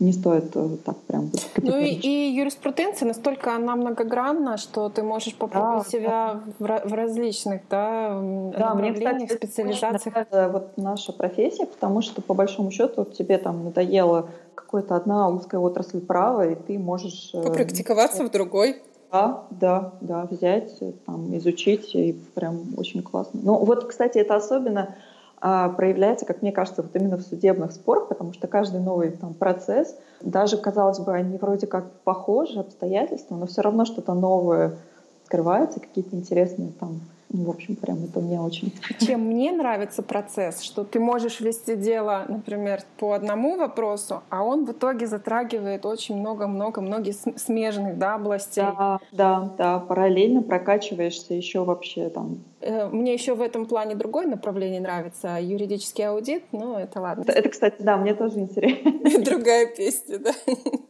не 0.00 0.12
стоит 0.12 0.54
э, 0.56 0.76
так 0.84 0.96
прям 1.02 1.28
быть 1.28 1.48
Ну 1.56 1.78
и, 1.78 1.90
и 1.90 2.34
юриспруденция 2.34 3.06
настолько 3.06 3.54
она 3.54 3.76
многогранна, 3.76 4.56
что 4.56 4.88
ты 4.88 5.02
можешь 5.02 5.34
попробовать 5.34 5.84
да, 5.84 5.90
себя 5.90 6.40
да. 6.58 6.82
В, 6.82 6.88
в 6.90 6.92
различных 6.94 7.62
да, 7.70 8.20
да, 8.58 8.74
мне, 8.74 8.92
кстати, 8.92 9.32
специализациях. 9.32 10.26
вот 10.52 10.76
наша 10.76 11.12
профессия, 11.12 11.66
потому 11.66 12.02
что 12.02 12.22
по 12.22 12.34
большому 12.34 12.70
счету 12.70 13.04
тебе 13.04 13.38
там 13.38 13.64
надоело 13.64 14.28
какая-то 14.54 14.96
одна 14.96 15.28
узкая 15.28 15.60
отрасль 15.60 16.00
права, 16.00 16.48
и 16.48 16.54
ты 16.54 16.78
можешь... 16.78 17.30
Э, 17.32 17.42
Попрактиковаться 17.42 18.22
э, 18.22 18.26
в 18.26 18.30
другой. 18.30 18.82
Да, 19.12 19.44
да, 19.50 19.92
да, 20.00 20.26
взять, 20.28 20.76
там, 21.06 21.36
изучить, 21.36 21.94
и 21.94 22.18
прям 22.34 22.74
очень 22.76 23.02
классно. 23.02 23.38
Ну 23.44 23.64
вот, 23.64 23.86
кстати, 23.86 24.18
это 24.18 24.34
особенно 24.34 24.96
проявляется, 25.44 26.24
как 26.24 26.40
мне 26.40 26.52
кажется, 26.52 26.80
вот 26.80 26.96
именно 26.96 27.18
в 27.18 27.22
судебных 27.22 27.72
спорах, 27.72 28.08
потому 28.08 28.32
что 28.32 28.46
каждый 28.46 28.80
новый 28.80 29.10
там, 29.10 29.34
процесс, 29.34 29.94
даже, 30.22 30.56
казалось 30.56 31.00
бы, 31.00 31.12
они 31.12 31.36
вроде 31.36 31.66
как 31.66 31.90
похожи, 32.04 32.58
обстоятельства, 32.58 33.36
но 33.36 33.46
все 33.46 33.60
равно 33.60 33.84
что-то 33.84 34.14
новое 34.14 34.76
открывается, 35.22 35.80
какие-то 35.80 36.16
интересные 36.16 36.72
там 36.80 37.00
ну, 37.34 37.46
в 37.46 37.50
общем, 37.50 37.74
прям 37.74 38.04
это 38.04 38.20
мне 38.20 38.40
очень... 38.40 38.72
Чем 39.00 39.22
мне 39.22 39.50
нравится 39.50 40.04
процесс, 40.04 40.62
что 40.62 40.84
ты 40.84 41.00
можешь 41.00 41.40
вести 41.40 41.74
дело, 41.74 42.24
например, 42.28 42.82
по 42.96 43.12
одному 43.12 43.56
вопросу, 43.56 44.22
а 44.30 44.44
он 44.44 44.64
в 44.64 44.70
итоге 44.70 45.08
затрагивает 45.08 45.84
очень 45.84 46.16
много-много 46.16 46.80
многих 46.80 47.16
смежных 47.36 47.98
да, 47.98 48.14
областей. 48.14 48.62
Да, 48.62 49.00
да, 49.10 49.52
да, 49.58 49.78
параллельно 49.80 50.42
прокачиваешься 50.42 51.34
еще 51.34 51.64
вообще 51.64 52.08
там. 52.08 52.38
Э, 52.60 52.86
мне 52.86 53.12
еще 53.12 53.34
в 53.34 53.42
этом 53.42 53.66
плане 53.66 53.96
другое 53.96 54.28
направление 54.28 54.80
нравится, 54.80 55.38
юридический 55.40 56.06
аудит, 56.06 56.44
ну 56.52 56.78
это 56.78 57.00
ладно. 57.00 57.22
Это, 57.22 57.32
это 57.32 57.48
кстати, 57.48 57.82
да, 57.82 57.96
мне 57.96 58.14
тоже 58.14 58.38
интересно. 58.38 58.92
Другая 59.24 59.66
песня, 59.66 60.20
да. 60.20 60.32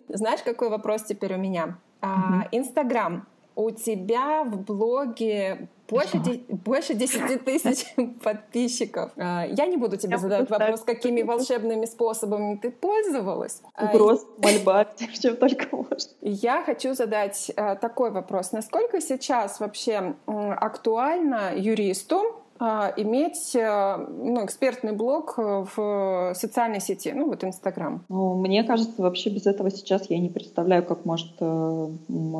Знаешь, 0.08 0.42
какой 0.44 0.68
вопрос 0.68 1.04
теперь 1.04 1.34
у 1.34 1.38
меня? 1.38 1.78
А, 2.02 2.46
Инстаграм. 2.52 3.26
У 3.56 3.70
тебя 3.70 4.42
в 4.44 4.62
блоге 4.62 5.68
больше, 5.88 6.18
больше 6.48 6.94
10 6.94 7.44
тысяч 7.44 7.94
подписчиков. 8.22 9.12
А, 9.16 9.44
я 9.46 9.66
не 9.66 9.76
буду 9.76 9.96
тебе 9.96 10.18
задавать 10.18 10.48
вопрос, 10.50 10.80
какими 10.80 11.22
волшебными 11.22 11.84
способами 11.84 12.56
ты 12.56 12.70
пользовалась. 12.70 13.60
Угроз, 13.80 14.26
мольба, 14.38 14.86
чем 15.20 15.36
только 15.36 15.66
можно. 15.74 16.12
Я 16.20 16.62
хочу 16.62 16.94
задать 16.94 17.52
а, 17.56 17.76
такой 17.76 18.10
вопрос. 18.10 18.52
Насколько 18.52 19.00
сейчас 19.00 19.60
вообще 19.60 20.14
актуально 20.26 21.52
юристу 21.56 22.40
а, 22.58 22.92
иметь 22.96 23.50
ну, 23.54 24.44
экспертный 24.44 24.92
блог 24.92 25.34
в 25.36 26.32
социальной 26.34 26.80
сети, 26.80 27.12
ну 27.12 27.26
вот 27.26 27.44
Инстаграм? 27.44 28.04
Ну, 28.08 28.34
мне 28.36 28.64
кажется, 28.64 29.02
вообще 29.02 29.30
без 29.30 29.46
этого 29.46 29.70
сейчас 29.70 30.08
я 30.08 30.18
не 30.18 30.28
представляю, 30.28 30.84
как 30.84 31.04
может 31.04 31.32
э, 31.40 31.88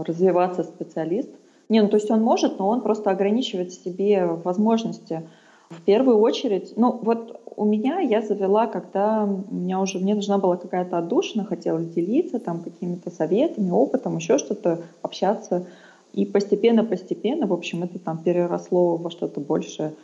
развиваться 0.06 0.62
специалист. 0.62 1.30
Не, 1.68 1.83
ну 1.83 1.88
то 1.88 1.97
есть 1.97 2.11
он 2.11 2.23
может, 2.23 2.59
но 2.59 2.68
он 2.68 2.83
просто 2.83 3.11
ограничивает 3.11 3.73
себе 3.73 4.26
возможности. 4.26 5.23
В 5.71 5.80
первую 5.83 6.18
очередь, 6.18 6.75
ну 6.76 6.99
вот 7.02 7.40
у 7.56 7.64
меня 7.64 8.00
я 8.00 8.21
завела, 8.21 8.66
когда 8.66 9.25
у 9.25 9.54
меня 9.54 9.80
уже 9.80 9.99
мне 9.99 10.14
нужна 10.14 10.38
была 10.38 10.56
какая-то 10.56 10.99
отдушина, 10.99 11.44
хотела 11.44 11.80
делиться 11.80 12.38
там 12.38 12.61
какими-то 12.61 13.11
советами, 13.11 13.71
опытом, 13.71 14.16
еще 14.16 14.38
что-то, 14.38 14.83
общаться. 15.02 15.66
И 16.12 16.26
постепенно-постепенно, 16.26 17.47
в 17.47 17.52
общем, 17.52 17.83
это 17.83 17.99
там 17.99 18.18
переросло 18.18 18.97
во 18.97 19.11
что-то 19.11 19.40
большее 19.40 19.94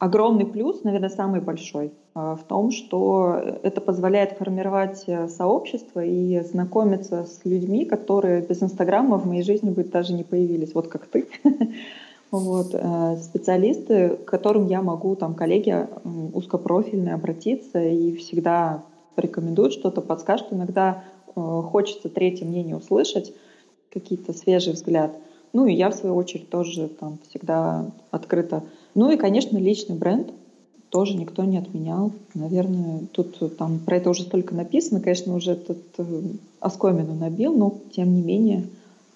огромный 0.00 0.46
плюс, 0.46 0.82
наверное, 0.82 1.10
самый 1.10 1.40
большой, 1.40 1.92
а, 2.14 2.34
в 2.34 2.42
том, 2.44 2.72
что 2.72 3.34
это 3.62 3.80
позволяет 3.80 4.32
формировать 4.32 5.04
э, 5.06 5.28
сообщество 5.28 6.02
и 6.02 6.40
знакомиться 6.40 7.24
с 7.24 7.44
людьми, 7.44 7.84
которые 7.84 8.40
без 8.40 8.62
Инстаграма 8.62 9.18
в 9.18 9.26
моей 9.26 9.42
жизни 9.42 9.70
бы 9.70 9.84
даже 9.84 10.14
не 10.14 10.24
появились, 10.24 10.74
вот 10.74 10.88
как 10.88 11.06
ты. 11.06 11.28
Вот, 12.32 12.68
э, 12.74 13.16
специалисты, 13.16 14.10
к 14.10 14.24
которым 14.24 14.68
я 14.68 14.82
могу, 14.82 15.16
там, 15.16 15.34
коллеги 15.34 15.88
узкопрофильные 16.32 17.14
обратиться 17.14 17.82
и 17.82 18.14
всегда 18.14 18.84
порекомендуют 19.16 19.72
что-то, 19.72 20.00
подскажут. 20.00 20.52
Иногда 20.52 21.02
э, 21.26 21.40
хочется 21.40 22.08
третье 22.08 22.46
мнение 22.46 22.76
услышать, 22.76 23.34
какие-то 23.92 24.32
свежий 24.32 24.74
взгляд. 24.74 25.10
Ну 25.52 25.66
и 25.66 25.74
я, 25.74 25.90
в 25.90 25.94
свою 25.94 26.14
очередь, 26.14 26.48
тоже 26.48 26.86
там 26.86 27.18
всегда 27.28 27.90
открыта 28.12 28.62
ну 28.94 29.10
и, 29.10 29.16
конечно, 29.16 29.58
личный 29.58 29.96
бренд 29.96 30.30
тоже 30.90 31.16
никто 31.16 31.44
не 31.44 31.58
отменял. 31.58 32.12
Наверное, 32.34 33.02
тут 33.12 33.56
там 33.56 33.78
про 33.78 33.96
это 33.96 34.10
уже 34.10 34.22
столько 34.22 34.54
написано, 34.54 35.00
конечно, 35.00 35.34
уже 35.34 35.52
этот 35.52 35.78
э, 35.98 36.22
оскомину 36.58 37.14
набил, 37.14 37.54
но 37.54 37.78
тем 37.94 38.12
не 38.12 38.22
менее 38.22 38.64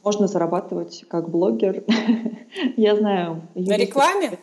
можно 0.04 0.28
зарабатывать 0.28 1.04
как 1.08 1.28
блогер. 1.28 1.82
Я 2.76 2.96
знаю. 2.96 3.42
На 3.54 3.76
рекламе? 3.76 4.38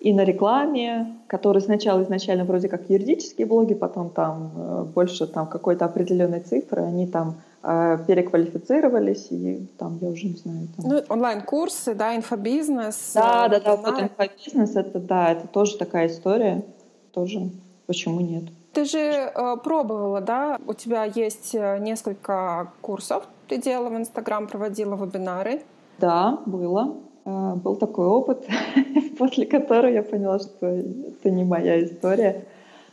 И 0.00 0.12
на 0.12 0.24
рекламе, 0.24 1.16
которые 1.28 1.62
сначала 1.62 2.02
изначально 2.02 2.44
вроде 2.44 2.68
как 2.68 2.90
юридические 2.90 3.46
блоги, 3.46 3.74
потом 3.74 4.10
там 4.10 4.50
э, 4.54 4.84
больше 4.94 5.26
там 5.26 5.46
какой-то 5.46 5.84
определенной 5.84 6.40
цифры, 6.40 6.82
они 6.82 7.06
там 7.06 7.36
Э, 7.36 7.51
переквалифицировались, 7.62 9.28
и 9.30 9.66
там, 9.78 9.98
я 10.00 10.08
уже 10.08 10.26
не 10.26 10.34
знаю. 10.34 10.68
Там... 10.76 10.90
Ну, 10.90 11.02
онлайн-курсы, 11.08 11.94
да, 11.94 12.16
инфобизнес. 12.16 13.12
Да, 13.14 13.48
да, 13.48 13.60
да, 13.60 13.76
вот 13.76 14.02
инфобизнес, 14.02 14.74
это, 14.74 14.98
да, 14.98 15.30
это 15.30 15.46
тоже 15.46 15.78
такая 15.78 16.08
история, 16.08 16.64
тоже 17.12 17.50
почему 17.86 18.20
нет. 18.20 18.44
Ты 18.72 18.84
же 18.84 18.98
э, 18.98 19.56
пробовала, 19.62 20.20
да? 20.20 20.58
У 20.66 20.72
тебя 20.74 21.04
есть 21.04 21.54
э, 21.54 21.78
несколько 21.78 22.72
курсов, 22.80 23.28
ты 23.48 23.58
делала 23.58 23.90
в 23.90 23.96
Инстаграм, 23.96 24.46
проводила 24.46 24.96
вебинары. 24.96 25.62
Да, 25.98 26.38
было. 26.46 26.96
Э, 27.24 27.54
был 27.54 27.76
такой 27.76 28.06
опыт, 28.06 28.46
после 29.18 29.46
которого 29.46 29.90
я 29.90 30.02
поняла, 30.02 30.38
что 30.38 30.66
это 30.66 31.30
не 31.30 31.44
моя 31.44 31.84
история. 31.84 32.46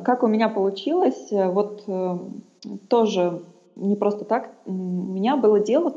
Как 0.04 0.24
у 0.24 0.28
меня 0.28 0.50
получилось, 0.50 1.32
э, 1.32 1.50
вот 1.50 1.84
э, 1.88 2.18
тоже 2.90 3.42
не 3.80 3.96
просто 3.96 4.26
так. 4.26 4.52
У 4.65 4.72
меня 4.72 5.38
было 5.38 5.60
дело, 5.60 5.94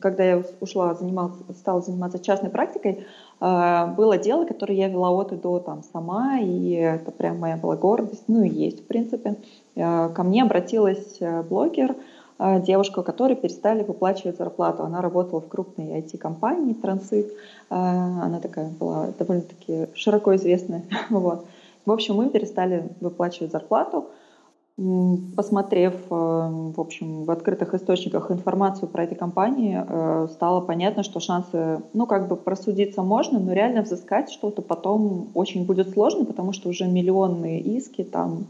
когда 0.00 0.24
я 0.24 0.42
ушла, 0.60 0.94
заниматься, 0.94 1.42
стала 1.58 1.80
заниматься 1.80 2.18
частной 2.18 2.50
практикой, 2.50 3.06
э, 3.40 3.86
было 3.96 4.18
дело, 4.18 4.44
которое 4.44 4.74
я 4.74 4.88
вела 4.88 5.10
от 5.10 5.32
и 5.32 5.36
до 5.36 5.58
там 5.60 5.82
сама, 5.92 6.38
и 6.40 6.72
это 6.72 7.10
прям 7.10 7.38
моя 7.38 7.56
была 7.56 7.76
гордость, 7.76 8.24
ну 8.28 8.42
и 8.42 8.48
есть, 8.48 8.84
в 8.84 8.86
принципе. 8.86 9.36
Э, 9.76 10.08
ко 10.08 10.22
мне 10.22 10.42
обратилась 10.42 11.16
э, 11.20 11.42
блогер, 11.42 11.96
девушка, 12.40 13.02
которой 13.02 13.34
перестали 13.34 13.82
выплачивать 13.82 14.36
зарплату. 14.36 14.84
Она 14.84 15.02
работала 15.02 15.40
в 15.40 15.48
крупной 15.48 15.98
IT-компании 15.98 16.72
Трансит. 16.72 17.32
Она 17.68 18.38
такая 18.40 18.70
была 18.78 19.08
довольно-таки 19.18 19.88
широко 19.94 20.36
известная. 20.36 20.84
Вот. 21.10 21.46
В 21.84 21.90
общем, 21.90 22.14
мы 22.14 22.30
перестали 22.30 22.90
выплачивать 23.00 23.50
зарплату. 23.50 24.06
Посмотрев, 25.34 25.94
э, 26.08 26.14
в 26.14 26.80
общем, 26.80 27.24
в 27.24 27.30
открытых 27.32 27.74
источниках 27.74 28.30
информацию 28.30 28.88
про 28.88 29.02
эти 29.02 29.14
компании, 29.14 29.84
э, 29.84 30.28
стало 30.30 30.60
понятно, 30.60 31.02
что 31.02 31.18
шансы, 31.18 31.82
ну, 31.94 32.06
как 32.06 32.28
бы 32.28 32.36
просудиться 32.36 33.02
можно, 33.02 33.40
но 33.40 33.52
реально 33.52 33.82
взыскать 33.82 34.30
что-то 34.30 34.62
потом 34.62 35.30
очень 35.34 35.66
будет 35.66 35.90
сложно, 35.90 36.24
потому 36.24 36.52
что 36.52 36.68
уже 36.68 36.86
миллионные 36.86 37.60
иски, 37.60 38.04
там 38.04 38.46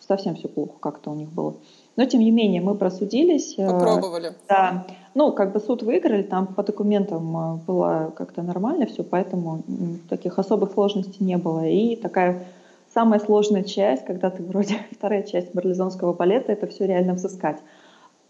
совсем 0.00 0.34
все 0.36 0.48
плохо 0.48 0.72
как-то 0.80 1.10
у 1.10 1.14
них 1.14 1.28
было. 1.28 1.52
Но, 1.96 2.06
тем 2.06 2.20
не 2.20 2.30
менее, 2.30 2.62
мы 2.62 2.74
просудились. 2.74 3.58
Э, 3.58 3.70
Попробовали. 3.70 4.32
Да. 4.48 4.86
Ну, 5.14 5.32
как 5.32 5.52
бы 5.52 5.60
суд 5.60 5.82
выиграли, 5.82 6.22
там 6.22 6.46
по 6.46 6.62
документам 6.62 7.60
было 7.66 8.14
как-то 8.16 8.42
нормально 8.42 8.86
все, 8.86 9.04
поэтому 9.04 9.62
таких 10.08 10.38
особых 10.38 10.72
сложностей 10.72 11.22
не 11.26 11.36
было. 11.36 11.66
И 11.66 11.96
такая 11.96 12.46
самая 12.96 13.20
сложная 13.20 13.62
часть, 13.62 14.06
когда 14.06 14.30
ты 14.30 14.42
вроде 14.42 14.76
вторая 14.90 15.22
часть 15.22 15.54
марлезонского 15.54 16.14
балета, 16.14 16.52
это 16.52 16.66
все 16.66 16.86
реально 16.86 17.12
взыскать. 17.12 17.58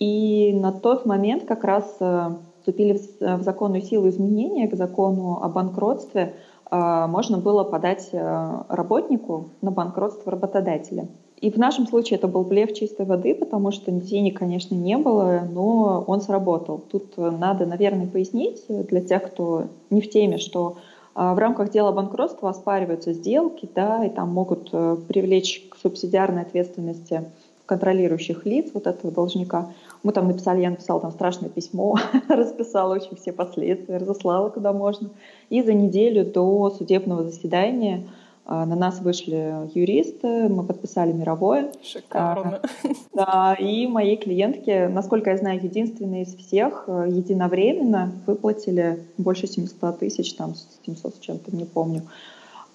И 0.00 0.52
на 0.60 0.72
тот 0.72 1.06
момент 1.06 1.44
как 1.44 1.62
раз 1.62 1.84
э, 2.00 2.30
вступили 2.58 3.00
в 3.20 3.42
законную 3.42 3.80
силу 3.80 4.08
изменения 4.08 4.66
к 4.66 4.74
закону 4.74 5.38
о 5.40 5.48
банкротстве. 5.48 6.34
Э, 6.68 7.06
можно 7.06 7.38
было 7.38 7.62
подать 7.62 8.08
э, 8.10 8.62
работнику 8.68 9.50
на 9.62 9.70
банкротство 9.70 10.32
работодателя. 10.32 11.06
И 11.40 11.52
в 11.52 11.58
нашем 11.58 11.86
случае 11.86 12.18
это 12.18 12.26
был 12.26 12.42
блеф 12.42 12.74
чистой 12.74 13.06
воды, 13.06 13.36
потому 13.36 13.70
что 13.70 13.92
денег, 13.92 14.40
конечно, 14.40 14.74
не 14.74 14.98
было, 14.98 15.42
но 15.48 16.02
он 16.08 16.20
сработал. 16.22 16.78
Тут 16.78 17.16
надо, 17.16 17.66
наверное, 17.66 18.08
пояснить 18.08 18.64
для 18.68 19.00
тех, 19.00 19.22
кто 19.22 19.68
не 19.90 20.00
в 20.00 20.10
теме, 20.10 20.38
что 20.38 20.76
в 21.16 21.38
рамках 21.38 21.70
дела 21.70 21.92
банкротства 21.92 22.50
оспариваются 22.50 23.14
сделки, 23.14 23.68
да, 23.74 24.04
и 24.04 24.10
там 24.10 24.28
могут 24.28 24.68
э, 24.72 24.96
привлечь 25.08 25.66
к 25.70 25.76
субсидиарной 25.78 26.42
ответственности 26.42 27.24
контролирующих 27.64 28.44
лиц 28.46 28.70
вот 28.74 28.86
этого 28.86 29.12
должника. 29.12 29.70
Мы 30.02 30.12
там 30.12 30.28
написали, 30.28 30.60
я 30.60 30.70
написала 30.70 31.00
там 31.00 31.10
страшное 31.12 31.48
письмо, 31.48 31.96
расписала 32.28 32.94
очень 32.94 33.16
все 33.16 33.32
последствия, 33.32 33.96
разослала 33.96 34.50
куда 34.50 34.72
можно. 34.72 35.08
И 35.48 35.62
за 35.62 35.72
неделю 35.72 36.24
до 36.24 36.70
судебного 36.70 37.24
заседания 37.24 38.04
а, 38.04 38.25
на 38.48 38.76
нас 38.76 39.00
вышли 39.00 39.68
юристы, 39.74 40.48
мы 40.48 40.62
подписали 40.62 41.12
мировое. 41.12 41.72
Шикарно. 41.82 42.60
А, 42.62 42.88
да, 43.12 43.54
и 43.58 43.86
моей 43.86 44.16
клиентке, 44.16 44.88
насколько 44.88 45.30
я 45.30 45.36
знаю, 45.36 45.62
единственные 45.62 46.22
из 46.22 46.36
всех 46.36 46.84
э, 46.86 47.06
единовременно 47.08 48.12
выплатили 48.26 49.04
больше 49.18 49.46
700 49.46 49.98
тысяч, 49.98 50.34
там 50.34 50.54
700 50.86 51.14
с 51.16 51.18
чем-то, 51.18 51.56
не 51.56 51.64
помню. 51.64 52.02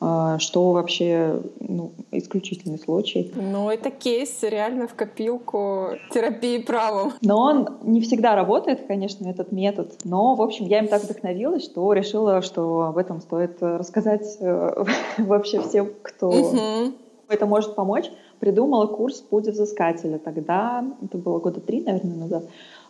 А, 0.03 0.39
что 0.39 0.71
вообще 0.71 1.43
ну, 1.59 1.91
исключительный 2.11 2.79
случай. 2.79 3.31
Ну, 3.35 3.69
это 3.69 3.91
кейс 3.91 4.41
реально 4.41 4.87
в 4.87 4.95
копилку 4.95 5.89
терапии 6.11 6.57
правом. 6.57 7.13
Но 7.21 7.37
он 7.37 7.69
не 7.83 8.01
всегда 8.01 8.35
работает, 8.35 8.87
конечно, 8.87 9.27
этот 9.27 9.51
метод. 9.51 9.93
Но, 10.03 10.33
в 10.33 10.41
общем, 10.41 10.65
я 10.65 10.79
им 10.79 10.87
так 10.87 11.03
вдохновилась, 11.03 11.65
что 11.65 11.93
решила, 11.93 12.41
что 12.41 12.85
об 12.85 12.97
этом 12.97 13.21
стоит 13.21 13.61
рассказать 13.61 14.37
э, 14.39 14.85
вообще 15.19 15.61
всем, 15.61 15.91
кто 16.01 16.33
это 17.29 17.45
может 17.45 17.75
помочь. 17.75 18.11
Придумала 18.39 18.87
курс 18.87 19.19
«Путь 19.19 19.47
взыскателя». 19.47 20.17
Тогда, 20.17 20.83
это 21.03 21.19
было 21.19 21.37
года 21.37 21.61
три, 21.61 21.81
наверное, 21.81 22.15
назад, 22.15 22.43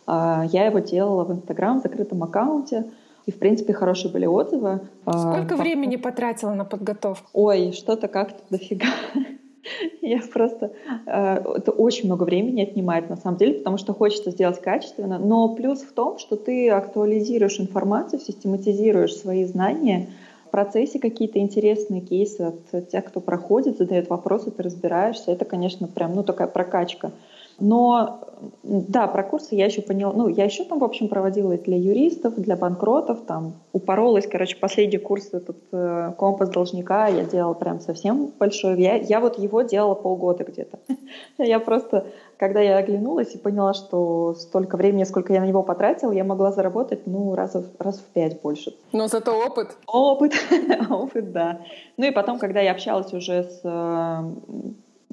а, 0.06 0.46
я 0.50 0.64
его 0.64 0.78
делала 0.78 1.24
в 1.24 1.32
Инстаграм, 1.32 1.78
в 1.78 1.82
закрытом 1.82 2.22
аккаунте. 2.22 2.86
И, 3.26 3.30
в 3.30 3.38
принципе, 3.38 3.72
хорошие 3.72 4.12
были 4.12 4.26
отзывы. 4.26 4.80
А, 5.04 5.32
Сколько 5.32 5.56
времени 5.56 5.96
потратила 5.96 6.54
на 6.54 6.64
подготовку? 6.64 7.28
Ой, 7.32 7.72
что-то 7.72 8.08
как-то 8.08 8.42
дофига. 8.50 8.88
Я 10.00 10.20
просто... 10.32 10.72
Э, 11.06 11.36
это 11.56 11.70
очень 11.70 12.06
много 12.06 12.24
времени 12.24 12.62
отнимает, 12.62 13.08
на 13.08 13.16
самом 13.16 13.36
деле, 13.36 13.54
потому 13.54 13.78
что 13.78 13.94
хочется 13.94 14.30
сделать 14.30 14.60
качественно. 14.60 15.18
Но 15.18 15.54
плюс 15.54 15.82
в 15.82 15.92
том, 15.92 16.18
что 16.18 16.36
ты 16.36 16.68
актуализируешь 16.70 17.60
информацию, 17.60 18.20
систематизируешь 18.20 19.14
свои 19.14 19.44
знания, 19.44 20.08
в 20.46 20.50
процессе 20.50 20.98
какие-то 20.98 21.38
интересные 21.38 22.00
кейсы 22.02 22.40
от 22.72 22.88
тех, 22.90 23.04
кто 23.04 23.20
проходит, 23.20 23.78
задает 23.78 24.10
вопросы, 24.10 24.50
ты 24.50 24.62
разбираешься. 24.62 25.30
Это, 25.30 25.44
конечно, 25.44 25.86
прям, 25.86 26.14
ну, 26.14 26.24
такая 26.24 26.48
прокачка. 26.48 27.12
Но 27.58 28.22
да, 28.62 29.06
про 29.06 29.22
курсы 29.22 29.54
я 29.54 29.66
еще 29.66 29.82
поняла. 29.82 30.12
Ну, 30.12 30.28
я 30.28 30.44
еще 30.44 30.64
там, 30.64 30.80
в 30.80 30.84
общем, 30.84 31.08
проводила 31.08 31.56
для 31.56 31.76
юристов, 31.76 32.34
для 32.34 32.56
банкротов. 32.56 33.20
Там 33.24 33.54
упоролась, 33.72 34.26
короче, 34.26 34.56
последний 34.56 34.98
курс 34.98 35.28
этот 35.32 35.58
э, 35.70 36.12
компас 36.18 36.50
должника 36.50 37.06
я 37.06 37.24
делала 37.24 37.54
прям 37.54 37.80
совсем 37.80 38.32
большой. 38.38 38.80
Я, 38.80 38.96
я 38.96 39.20
вот 39.20 39.38
его 39.38 39.62
делала 39.62 39.94
полгода 39.94 40.44
где-то. 40.44 40.78
Я 41.38 41.60
просто, 41.60 42.06
когда 42.36 42.60
я 42.60 42.78
оглянулась 42.78 43.34
и 43.34 43.38
поняла, 43.38 43.74
что 43.74 44.34
столько 44.34 44.76
времени, 44.76 45.04
сколько 45.04 45.32
я 45.32 45.40
на 45.40 45.46
него 45.46 45.62
потратила, 45.62 46.12
я 46.12 46.24
могла 46.24 46.52
заработать, 46.52 47.06
ну, 47.06 47.34
раз, 47.34 47.56
раз 47.78 47.98
в 47.98 48.04
пять 48.12 48.40
больше. 48.40 48.74
Но 48.92 49.08
зато 49.08 49.32
опыт. 49.32 49.76
Опыт, 49.86 50.32
опыт, 50.90 51.32
да. 51.32 51.60
Ну 51.96 52.06
и 52.06 52.10
потом, 52.10 52.38
когда 52.38 52.60
я 52.60 52.72
общалась 52.72 53.12
уже 53.12 53.44
с 53.44 53.60
э, 53.62 54.22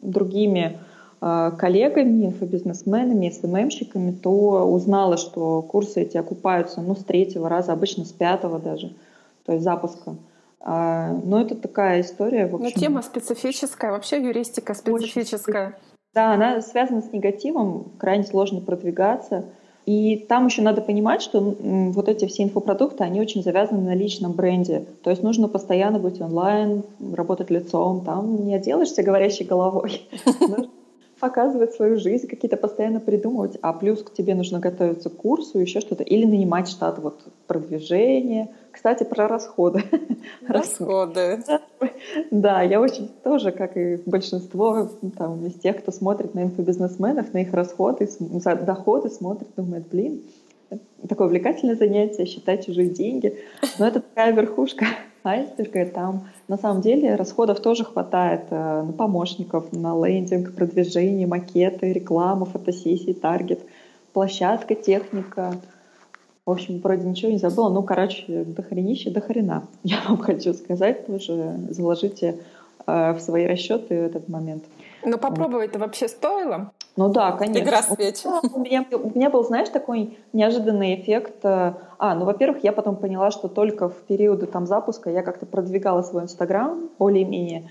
другими 0.01 0.79
коллегами, 1.19 2.27
инфобизнесменами, 2.27 3.29
СММщиками, 3.29 4.11
то 4.11 4.63
узнала, 4.63 5.17
что 5.17 5.61
курсы 5.61 6.01
эти 6.01 6.17
окупаются 6.17 6.81
ну, 6.81 6.95
с 6.95 7.03
третьего 7.03 7.49
раза, 7.49 7.73
обычно 7.73 8.05
с 8.05 8.11
пятого 8.11 8.59
даже, 8.59 8.93
то 9.45 9.51
есть 9.51 9.63
запуска. 9.63 10.15
А, 10.61 11.13
но 11.23 11.41
это 11.41 11.55
такая 11.55 12.01
история. 12.01 12.47
В 12.47 12.55
общем, 12.55 12.65
Но 12.65 12.71
тема 12.71 13.01
специфическая, 13.01 13.91
вообще 13.91 14.21
юристика 14.21 14.73
специфическая. 14.73 15.67
Очень, 15.67 15.75
да, 16.13 16.33
она 16.33 16.61
связана 16.61 17.01
с 17.01 17.11
негативом, 17.11 17.91
крайне 17.97 18.23
сложно 18.23 18.61
продвигаться. 18.61 19.45
И 19.85 20.17
там 20.17 20.45
еще 20.45 20.61
надо 20.61 20.81
понимать, 20.81 21.21
что 21.21 21.39
вот 21.41 22.09
эти 22.09 22.25
все 22.25 22.43
инфопродукты, 22.43 23.03
они 23.03 23.19
очень 23.19 23.41
завязаны 23.41 23.81
на 23.81 23.95
личном 23.95 24.33
бренде. 24.33 24.85
То 25.03 25.09
есть 25.09 25.23
нужно 25.23 25.47
постоянно 25.47 25.97
быть 25.97 26.21
онлайн, 26.21 26.83
работать 27.13 27.49
лицом. 27.49 28.05
Там 28.05 28.45
не 28.45 28.53
отделаешься 28.53 29.01
говорящей 29.01 29.45
головой. 29.45 30.07
показывать 31.19 31.73
свою 31.73 31.97
жизнь, 31.97 32.27
какие-то 32.27 32.57
постоянно 32.57 32.99
придумывать, 32.99 33.57
а 33.61 33.73
плюс 33.73 34.03
к 34.03 34.13
тебе 34.13 34.35
нужно 34.35 34.59
готовиться 34.59 35.09
к 35.09 35.17
курсу, 35.17 35.59
еще 35.59 35.79
что-то, 35.79 36.03
или 36.03 36.25
нанимать 36.25 36.69
штат 36.69 36.99
вот 36.99 37.21
продвижение. 37.47 38.49
Кстати, 38.71 39.03
про 39.03 39.27
расходы. 39.27 39.83
Расходы. 40.47 41.43
Да, 42.31 42.61
я 42.61 42.81
очень 42.81 43.09
тоже, 43.23 43.51
как 43.51 43.77
и 43.77 44.01
большинство 44.05 44.89
там, 45.17 45.45
из 45.45 45.53
тех, 45.53 45.77
кто 45.77 45.91
смотрит 45.91 46.33
на 46.33 46.43
инфобизнесменов, 46.43 47.33
на 47.33 47.39
их 47.39 47.53
расходы, 47.53 48.09
доходы, 48.65 49.09
смотрит, 49.09 49.49
думает, 49.55 49.87
блин, 49.89 50.21
такое 51.07 51.27
увлекательное 51.27 51.75
занятие, 51.75 52.25
считать 52.25 52.65
чужие 52.65 52.89
деньги. 52.89 53.37
Но 53.77 53.87
это 53.87 54.01
такая 54.01 54.31
верхушка 54.33 54.85
айсберга. 55.23 55.85
Там 55.85 56.27
на 56.47 56.57
самом 56.57 56.81
деле 56.81 57.15
расходов 57.15 57.59
тоже 57.59 57.83
хватает 57.83 58.45
э, 58.49 58.83
на 58.83 58.93
помощников, 58.93 59.71
на 59.73 59.93
лендинг, 60.05 60.53
продвижение, 60.53 61.27
макеты, 61.27 61.91
рекламу, 61.91 62.45
фотосессии, 62.45 63.13
таргет, 63.13 63.61
площадка, 64.13 64.75
техника. 64.75 65.55
В 66.45 66.51
общем, 66.51 66.79
вроде 66.79 67.07
ничего 67.07 67.31
не 67.31 67.37
забыла. 67.37 67.69
Ну, 67.69 67.83
короче, 67.83 68.43
дохренище, 68.43 69.11
дохрена. 69.11 69.67
Я 69.83 70.01
вам 70.07 70.17
хочу 70.17 70.53
сказать 70.53 71.07
тоже. 71.07 71.55
Заложите 71.69 72.39
э, 72.85 73.13
в 73.13 73.19
свои 73.19 73.45
расчеты 73.45 73.95
этот 73.95 74.29
момент. 74.29 74.63
Но 75.05 75.17
попробовать-то 75.17 75.79
вообще 75.79 76.07
стоило? 76.07 76.71
Ну 76.95 77.09
да, 77.09 77.31
конечно. 77.31 77.63
Игра 77.63 77.81
свеч. 77.81 78.17
У 78.25 78.59
меня, 78.59 78.85
у 78.91 79.17
меня 79.17 79.29
был, 79.29 79.43
знаешь, 79.43 79.69
такой 79.69 80.17
неожиданный 80.33 80.95
эффект. 80.95 81.43
Э, 81.43 81.73
а, 81.97 82.15
ну, 82.15 82.25
во-первых, 82.25 82.63
я 82.63 82.71
потом 82.71 82.95
поняла, 82.95 83.31
что 83.31 83.47
только 83.47 83.89
в 83.89 83.95
периоды 84.07 84.45
там 84.47 84.65
запуска 84.65 85.09
я 85.09 85.23
как-то 85.23 85.45
продвигала 85.45 86.01
свой 86.01 86.23
Инстаграм 86.23 86.89
более-менее. 86.97 87.69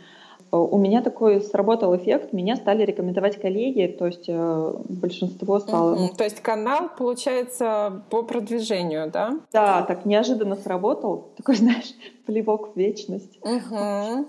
Э, 0.50 0.57
у 0.57 0.78
меня 0.78 1.02
такой 1.02 1.40
сработал 1.40 1.94
эффект, 1.96 2.33
меня 2.33 2.57
стали 2.57 2.85
рекомендовать 2.85 3.40
коллеги, 3.40 3.87
то 3.98 4.07
есть 4.07 4.24
э, 4.28 4.74
большинство 4.88 5.59
стало... 5.61 5.94
Угу. 5.94 6.16
То 6.16 6.24
есть 6.24 6.40
канал, 6.40 6.90
получается, 6.96 8.02
по 8.11 8.22
продвижению, 8.22 9.11
да? 9.11 9.38
Да, 9.52 9.83
так 9.83 10.04
неожиданно 10.04 10.57
сработал, 10.57 11.28
такой, 11.37 11.54
знаешь, 11.57 11.94
плевок 12.26 12.74
в 12.74 12.78
вечность. 12.78 13.38
Угу. 13.42 14.26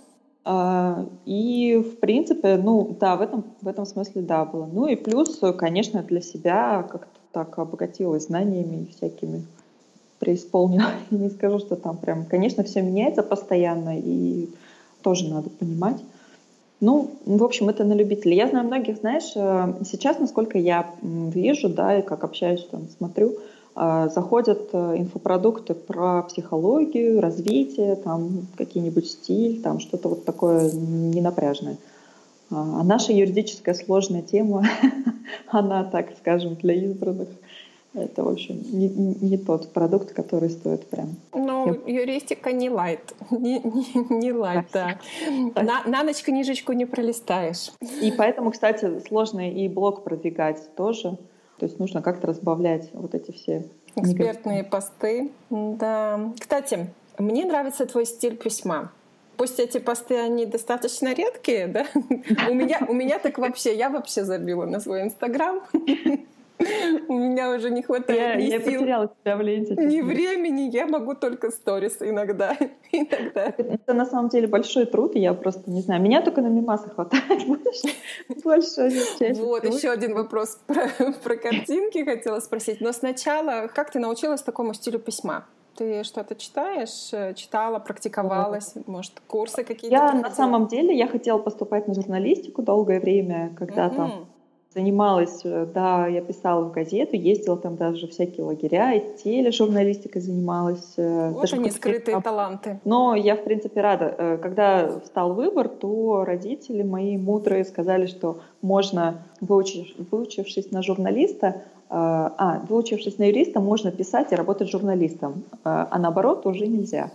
А, 0.52 1.06
и, 1.28 1.78
в 1.78 2.00
принципе, 2.00 2.58
ну, 2.58 2.98
да, 3.00 3.18
в 3.18 3.22
этом, 3.22 3.44
в 3.62 3.68
этом 3.68 3.86
смысле, 3.86 4.24
да, 4.24 4.46
было. 4.46 4.66
Ну 4.66 4.88
и 4.88 4.96
плюс, 4.96 5.40
конечно, 5.56 6.02
для 6.02 6.22
себя 6.22 6.88
как-то 6.90 7.20
так 7.32 7.60
обогатилась 7.60 8.26
знаниями 8.26 8.88
всякими, 8.98 9.46
преисполнила. 10.18 10.90
Не 11.12 11.30
скажу, 11.30 11.60
что 11.60 11.76
там 11.76 11.98
прям, 11.98 12.26
конечно, 12.26 12.64
все 12.64 12.82
меняется 12.82 13.22
постоянно, 13.22 14.00
и 14.00 14.50
тоже 15.04 15.32
надо 15.32 15.52
понимать. 15.52 16.02
Ну, 16.82 17.12
в 17.28 17.44
общем, 17.44 17.70
это 17.70 17.84
на 17.84 17.94
любителей. 17.94 18.36
Я 18.36 18.48
знаю 18.48 18.66
многих, 18.66 18.98
знаешь, 18.98 19.32
э, 19.36 19.84
сейчас, 19.86 20.18
насколько 20.18 20.58
я 20.58 20.90
вижу, 21.04 21.70
да, 21.70 22.00
и 22.00 22.02
как 22.02 22.24
общаюсь, 22.24 22.66
там, 22.72 22.88
смотрю, 22.98 23.36
заходят 23.76 24.70
э, 24.74 24.98
инфопродукты 24.98 25.74
про 25.74 26.24
психологию, 26.24 27.22
развитие, 27.22 27.96
там 27.96 28.48
какие-нибудь 28.58 29.10
стиль, 29.10 29.62
там 29.62 29.80
что-то 29.80 30.10
вот 30.10 30.26
такое 30.26 30.72
ненапряжное. 30.72 31.78
А, 32.52 32.82
а 32.82 32.84
наша 32.84 33.14
юридическая 33.14 33.76
сложная 33.76 34.22
тема, 34.22 34.66
она, 35.48 35.84
так 35.84 36.10
скажем, 36.20 36.56
для 36.56 36.74
избранных. 36.74 37.30
Это, 37.96 38.24
в 38.24 38.30
общем, 38.30 38.62
не, 38.72 38.88
не 38.88 39.38
тот 39.38 39.74
продукт, 39.74 40.14
который 40.14 40.52
стоит 40.52 40.86
прям. 40.88 41.16
Ну, 41.34 41.74
юристика 41.88 42.52
не 42.52 42.70
лайт. 42.70 43.16
Не, 43.32 43.60
не, 43.60 44.16
не 44.16 44.32
лайт, 44.32 44.68
да. 44.72 45.00
На, 45.56 45.84
на 45.86 46.04
ночь 46.04 46.22
книжечку 46.22 46.74
не 46.74 46.86
пролистаешь. 46.86 47.72
И 48.02 48.12
поэтому, 48.12 48.52
кстати, 48.52 49.02
сложно 49.08 49.52
и 49.52 49.68
блог 49.68 50.04
продвигать 50.04 50.76
тоже. 50.76 51.18
То 51.60 51.66
есть 51.66 51.80
нужно 51.80 52.02
как-то 52.02 52.28
разбавлять 52.28 52.90
вот 52.94 53.14
эти 53.14 53.32
все 53.32 53.66
экспертные 53.96 54.64
посты. 54.64 55.32
Да. 55.50 56.32
Кстати, 56.40 56.88
мне 57.18 57.46
нравится 57.46 57.86
твой 57.86 58.06
стиль 58.06 58.38
письма. 58.38 58.92
Пусть 59.36 59.60
эти 59.60 59.78
посты, 59.78 60.18
они 60.18 60.46
достаточно 60.46 61.14
редкие, 61.14 61.68
да? 61.68 61.86
У 62.50 62.54
меня, 62.54 62.86
у 62.88 62.94
меня 62.94 63.20
так 63.20 63.38
вообще, 63.38 63.76
я 63.76 63.90
вообще 63.90 64.24
забила 64.24 64.66
на 64.66 64.80
свой 64.80 65.04
Инстаграм. 65.04 65.62
У 67.08 67.14
меня 67.14 67.52
уже 67.52 67.70
не 67.70 67.82
хватает 67.82 68.20
я, 68.20 68.36
ни 68.36 68.50
я 68.52 68.60
сил, 68.60 68.80
потеряла 68.80 69.10
себя 69.24 69.38
в 69.38 69.42
ленте. 69.42 69.76
ни 69.76 70.02
времени. 70.02 70.70
Я 70.70 70.88
могу 70.88 71.16
только 71.16 71.52
сторис 71.52 71.98
иногда. 72.02 72.56
иногда. 72.92 73.54
Это 73.58 73.94
на 73.94 74.06
самом 74.06 74.30
деле 74.30 74.48
большой 74.48 74.86
труд, 74.86 75.16
и 75.16 75.20
я 75.20 75.34
просто 75.34 75.70
не 75.72 75.82
знаю. 75.82 76.02
Меня 76.02 76.22
только 76.22 76.42
на 76.42 76.48
мимасы 76.48 76.90
хватает 76.90 77.46
больше. 77.48 77.96
Больше 78.44 78.92
чаще 79.18 79.42
Вот, 79.42 79.64
еще 79.64 79.90
один 79.90 80.14
вопрос 80.14 80.60
про, 80.68 80.90
про 81.24 81.36
картинки 81.38 82.04
хотела 82.04 82.40
спросить. 82.42 82.82
Но 82.82 82.92
сначала, 82.92 83.68
как 83.74 83.92
ты 83.92 84.00
научилась 84.00 84.42
такому 84.42 84.74
стилю 84.74 85.00
письма? 85.00 85.46
Ты 85.76 86.04
что-то 86.04 86.36
читаешь? 86.36 87.10
э, 87.14 87.34
Читала, 87.36 87.80
практиковалась? 87.80 88.74
Может, 88.86 89.22
курсы 89.28 89.64
какие-то? 89.64 89.96
Я 89.96 90.00
проходила? 90.02 90.30
на 90.30 90.36
самом 90.36 90.68
деле, 90.68 90.98
я 90.98 91.08
хотела 91.08 91.38
поступать 91.40 91.88
на 91.88 91.94
журналистику 91.94 92.62
долгое 92.62 93.00
время, 93.00 93.56
когда 93.58 93.90
там 93.90 94.08
Мгм. 94.08 94.26
Занималась, 94.74 95.42
э, 95.44 95.66
да, 95.74 96.08
я 96.08 96.22
писала 96.22 96.66
в 96.66 96.72
газету, 96.72 97.16
ездила 97.16 97.58
там 97.58 97.76
даже 97.76 98.08
всякие 98.08 98.46
лагеря, 98.46 98.94
и 98.94 99.18
тележурналистикой 99.24 100.22
занималась. 100.22 100.94
э, 100.98 101.30
Вот 101.32 101.42
даже 101.42 101.56
они, 101.56 101.72
скрытые 101.72 102.00
каких-то- 102.00 102.22
таланты. 102.22 102.80
Но 102.86 103.16
я, 103.16 103.36
в 103.36 103.44
принципе, 103.44 103.82
рада. 103.82 104.14
Э, 104.18 104.38
Когда 104.38 105.00
встал 105.04 105.34
выбор, 105.34 105.68
то 105.70 106.24
родители 106.24 106.84
мои 106.84 107.18
мудрые 107.18 107.66
сказали, 107.66 108.06
что 108.06 108.40
можно, 108.62 109.24
выучив- 109.42 109.96
выучившись 110.12 110.72
на 110.72 110.84
журналиста, 110.84 111.62
а, 111.92 112.62
выучившись 112.70 113.18
на 113.18 113.24
юриста, 113.24 113.60
можно 113.60 113.92
писать 113.92 114.32
и 114.32 114.36
работать 114.36 114.70
журналистом, 114.70 115.44
а 115.64 115.98
наоборот 115.98 116.46
уже 116.46 116.68
нельзя. 116.68 117.10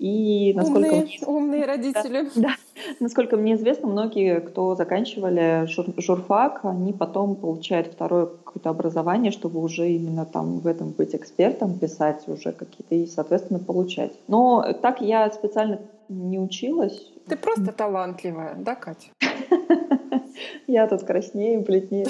И 0.00 0.54
насколько 0.56 0.86
Умные, 0.86 1.02
мне 1.02 1.18
умные 1.26 1.66
родители. 1.66 2.30
да. 2.34 2.54
Насколько 3.00 3.36
мне 3.36 3.56
известно, 3.56 3.86
многие, 3.86 4.40
кто 4.40 4.74
заканчивали 4.74 5.66
жур- 5.66 5.92
журфак, 5.98 6.60
они 6.62 6.94
потом 6.94 7.36
получают 7.36 7.88
второе 7.88 8.24
какое-то 8.24 8.70
образование, 8.70 9.30
чтобы 9.30 9.60
уже 9.60 9.90
именно 9.90 10.24
там 10.24 10.60
в 10.60 10.66
этом 10.66 10.92
быть 10.92 11.14
экспертом, 11.14 11.78
писать 11.78 12.26
уже 12.28 12.52
какие-то 12.52 12.94
и, 12.94 13.06
соответственно, 13.06 13.58
получать. 13.58 14.12
Но 14.26 14.72
так 14.80 15.02
я 15.02 15.30
специально 15.30 15.80
не 16.08 16.38
училась. 16.38 17.12
Ты 17.28 17.36
просто 17.36 17.70
талантливая, 17.70 18.54
да, 18.56 18.76
Катя? 18.76 19.08
Я 20.66 20.86
тут 20.86 21.02
краснею, 21.02 21.60
бледнее. 21.60 22.06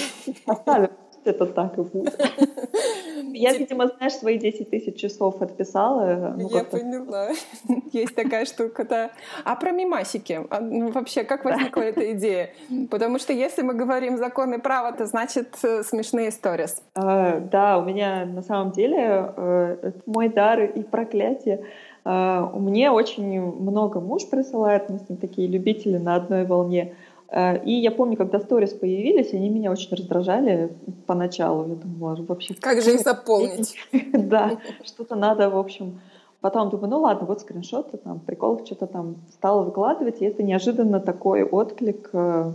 Оставим, 0.47 0.91
это 1.25 1.45
так 1.45 1.77
и 1.77 1.83
будет. 1.83 2.17
Я, 3.33 3.53
видимо, 3.53 3.89
знаешь, 3.89 4.15
свои 4.15 4.39
10 4.39 4.71
тысяч 4.71 4.97
часов 4.97 5.41
отписала. 5.43 6.35
ну, 6.37 6.49
Я 6.51 6.65
поняла. 6.65 7.29
Есть 7.93 8.15
такая 8.15 8.45
штука, 8.45 8.85
да. 8.85 9.11
А 9.45 9.57
про 9.57 9.71
мимасики? 9.73 10.41
А, 10.51 10.61
ну, 10.61 10.91
Вообще, 10.91 11.25
как 11.25 11.45
возникла 11.45 11.83
эта 11.83 12.13
идея? 12.13 12.51
Потому 12.91 13.19
что 13.19 13.33
если 13.33 13.63
мы 13.63 13.75
говорим 13.75 14.17
законы 14.17 14.59
права, 14.59 14.93
то 14.93 15.07
значит 15.07 15.57
э, 15.63 15.83
смешные 15.83 16.31
сторис. 16.31 16.83
Э, 16.95 17.41
Да, 17.41 17.79
у 17.79 17.85
меня 17.85 18.25
на 18.27 18.43
самом 18.43 18.73
деле 18.73 19.33
э, 19.37 19.93
мой 20.07 20.29
дар 20.29 20.61
и 20.63 20.83
проклятие. 20.83 21.65
Э, 22.05 22.49
Мне 22.55 22.91
очень 22.91 23.41
много 23.41 24.01
муж 24.01 24.29
присылает, 24.29 24.89
мы 24.89 24.99
с 24.99 25.09
ним 25.09 25.19
такие 25.19 25.49
любители 25.49 25.99
на 25.99 26.17
одной 26.17 26.45
волне. 26.45 26.95
Э, 27.31 27.63
И 27.65 27.73
я 27.73 27.91
помню, 27.91 28.17
когда 28.17 28.41
сторис 28.41 28.73
появились, 28.73 29.33
они 29.35 29.51
меня 29.51 29.71
очень 29.71 29.95
раздражали 29.95 30.73
поначалу. 31.07 31.69
Я 31.69 31.75
думала, 31.77 32.17
вообще... 32.27 32.55
Как 32.55 32.83
же 32.83 32.95
их 32.95 33.01
заполнить? 33.01 33.77
Да, 34.13 34.59
что-то 34.85 35.17
надо, 35.17 35.51
в 35.51 35.57
общем... 35.57 36.01
Потом 36.41 36.71
думаю, 36.71 36.89
ну 36.89 37.01
ладно, 37.01 37.27
вот 37.27 37.43
скриншоты, 37.43 37.99
там, 37.99 38.19
прикол, 38.19 38.65
что-то 38.65 38.87
там 38.87 39.17
стала 39.31 39.63
выкладывать, 39.63 40.23
и 40.23 40.25
это 40.25 40.43
неожиданно 40.43 40.99
такой 40.99 41.43
отклик 41.43 42.09
э, 42.15 42.53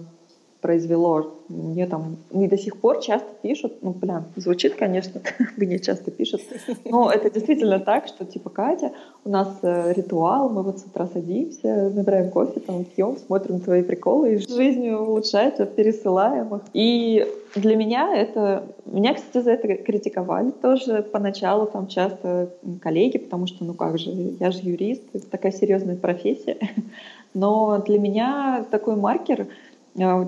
произвело. 0.61 1.35
Мне 1.47 1.85
там 1.85 2.17
и 2.31 2.47
до 2.47 2.57
сих 2.57 2.77
пор 2.77 2.99
часто 2.99 3.27
пишут, 3.41 3.73
ну, 3.81 3.91
блин, 3.91 4.23
звучит, 4.35 4.75
конечно, 4.75 5.21
мне 5.57 5.79
часто 5.79 6.09
пишут, 6.09 6.41
но 6.85 7.11
это 7.11 7.29
действительно 7.29 7.79
так, 7.79 8.07
что 8.07 8.25
типа, 8.25 8.49
Катя, 8.49 8.91
у 9.23 9.29
нас 9.29 9.59
э, 9.61 9.93
ритуал, 9.93 10.49
мы 10.49 10.63
вот 10.63 10.79
с 10.79 10.85
утра 10.85 11.07
садимся, 11.07 11.91
набираем 11.93 12.31
кофе, 12.31 12.59
там, 12.59 12.83
пьем, 12.83 13.17
смотрим 13.17 13.59
твои 13.59 13.83
приколы, 13.83 14.33
и 14.33 14.37
жизнь 14.37 14.89
улучшается, 14.89 15.65
пересылаем 15.65 16.55
их. 16.55 16.61
И 16.73 17.27
для 17.55 17.75
меня 17.75 18.15
это... 18.15 18.63
Меня, 18.85 19.13
кстати, 19.13 19.43
за 19.43 19.51
это 19.51 19.75
критиковали 19.75 20.51
тоже 20.51 21.03
поначалу, 21.03 21.67
там 21.67 21.87
часто 21.87 22.49
коллеги, 22.81 23.17
потому 23.17 23.47
что, 23.47 23.63
ну 23.63 23.73
как 23.73 23.97
же, 23.97 24.11
я 24.39 24.51
же 24.51 24.59
юрист, 24.63 25.03
это 25.13 25.27
такая 25.29 25.51
серьезная 25.51 25.95
профессия. 25.95 26.57
Но 27.33 27.83
для 27.85 27.99
меня 27.99 28.65
такой 28.71 28.95
маркер 28.95 29.47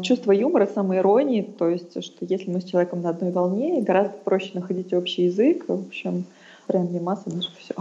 чувство 0.01 0.32
юмора, 0.32 0.65
самоиронии, 0.65 1.41
то 1.41 1.67
есть, 1.67 2.03
что 2.03 2.25
если 2.25 2.49
мы 2.49 2.62
с 2.62 2.65
человеком 2.65 3.01
на 3.01 3.10
одной 3.10 3.32
волне, 3.32 3.82
гораздо 3.82 4.17
проще 4.23 4.51
находить 4.53 4.93
общий 4.93 5.23
язык. 5.23 5.65
В 5.67 5.73
общем, 5.88 6.25
прям 6.67 6.88
наше 7.03 7.23
все. 7.58 7.73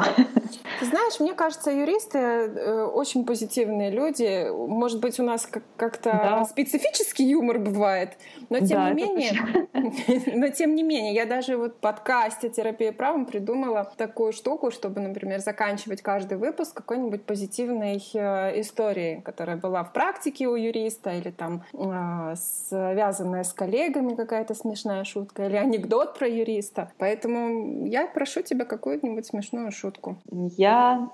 Ты 0.81 0.87
знаешь, 0.87 1.20
мне 1.20 1.33
кажется, 1.35 1.70
юристы 1.70 2.18
э, 2.18 2.85
очень 2.85 3.25
позитивные 3.25 3.90
люди. 3.90 4.49
Может 4.51 5.01
быть, 5.01 5.18
у 5.20 5.22
нас 5.25 5.46
как- 5.46 5.62
как-то 5.77 6.11
Да. 6.12 6.44
специфический 6.44 7.25
юмор 7.25 7.59
бывает, 7.59 8.16
но 8.51 8.59
тем 8.59 8.68
Да, 8.68 8.90
не 8.92 9.05
менее, 9.05 9.68
но 10.37 10.49
тем 10.49 10.75
не 10.75 10.83
менее, 10.83 11.14
я 11.14 11.25
даже 11.25 11.57
вот 11.57 11.72
в 11.72 11.77
подкасте 11.77 12.49
«Терапия 12.49 12.92
правом» 12.92 13.27
придумала 13.27 13.90
такую 13.96 14.33
штуку, 14.33 14.70
чтобы, 14.70 15.01
например, 15.01 15.40
заканчивать 15.40 16.03
каждый 16.03 16.38
выпуск 16.38 16.75
какой-нибудь 16.75 17.25
позитивной 17.25 18.03
э, 18.14 18.61
историей, 18.61 19.20
которая 19.22 19.57
была 19.57 19.83
в 19.83 19.92
практике 19.92 20.46
у 20.46 20.57
юриста 20.57 21.11
или 21.11 21.31
там 21.31 21.62
э, 21.72 22.35
связанная 22.37 23.44
с 23.44 23.53
коллегами 23.53 24.14
какая-то 24.14 24.55
смешная 24.55 25.05
шутка 25.05 25.46
или 25.46 25.57
анекдот 25.57 26.18
про 26.18 26.29
юриста. 26.29 26.92
Поэтому 26.99 27.87
я 27.87 28.07
прошу 28.07 28.42
тебя 28.42 28.64
какую-нибудь 28.77 29.27
смешную 29.27 29.71
шутку. 29.73 30.17
Я 30.31 31.11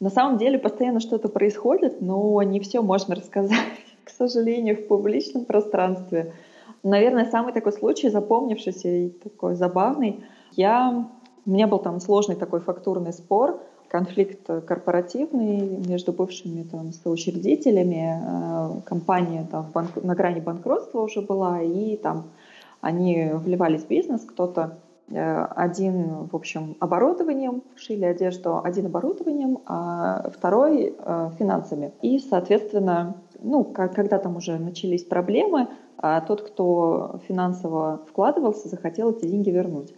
на 0.00 0.10
самом 0.10 0.38
деле 0.38 0.58
постоянно 0.58 1.00
что-то 1.00 1.28
происходит, 1.28 2.00
но 2.00 2.42
не 2.42 2.60
все 2.60 2.82
можно 2.82 3.14
рассказать, 3.14 3.58
к 4.04 4.10
сожалению, 4.10 4.76
в 4.76 4.86
публичном 4.86 5.44
пространстве. 5.44 6.32
Наверное, 6.82 7.24
самый 7.24 7.52
такой 7.52 7.72
случай, 7.72 8.08
запомнившийся 8.08 8.88
и 8.88 9.08
такой 9.08 9.56
забавный. 9.56 10.24
Я, 10.52 11.06
у 11.44 11.50
меня 11.50 11.66
был 11.66 11.78
там 11.78 12.00
сложный 12.00 12.36
такой 12.36 12.60
фактурный 12.60 13.12
спор, 13.12 13.60
конфликт 13.88 14.46
корпоративный 14.66 15.60
между 15.86 16.12
бывшими 16.12 16.62
там 16.62 16.92
соучредителями. 16.92 18.20
Э, 18.22 18.80
Компания 18.84 19.46
там 19.50 19.66
банк- 19.74 20.02
на 20.02 20.14
грани 20.14 20.40
банкротства 20.40 21.00
уже 21.00 21.22
была, 21.22 21.62
и 21.62 21.96
там 21.96 22.28
они 22.80 23.30
вливались 23.32 23.82
в 23.82 23.88
бизнес, 23.88 24.22
кто-то 24.22 24.78
один, 25.10 26.26
в 26.30 26.36
общем, 26.36 26.76
оборудованием, 26.80 27.62
шили 27.76 28.04
одежду 28.04 28.60
один 28.62 28.86
оборудованием, 28.86 29.58
а 29.66 30.30
второй 30.36 30.94
э, 30.98 31.30
финансами. 31.38 31.92
И, 32.02 32.18
соответственно, 32.18 33.14
ну, 33.40 33.64
когда 33.64 34.18
там 34.18 34.36
уже 34.36 34.58
начались 34.58 35.04
проблемы, 35.04 35.68
а 35.96 36.20
тот, 36.20 36.42
кто 36.42 37.20
финансово 37.26 38.00
вкладывался, 38.08 38.68
захотел 38.68 39.10
эти 39.10 39.26
деньги 39.26 39.50
вернуть. 39.50 39.94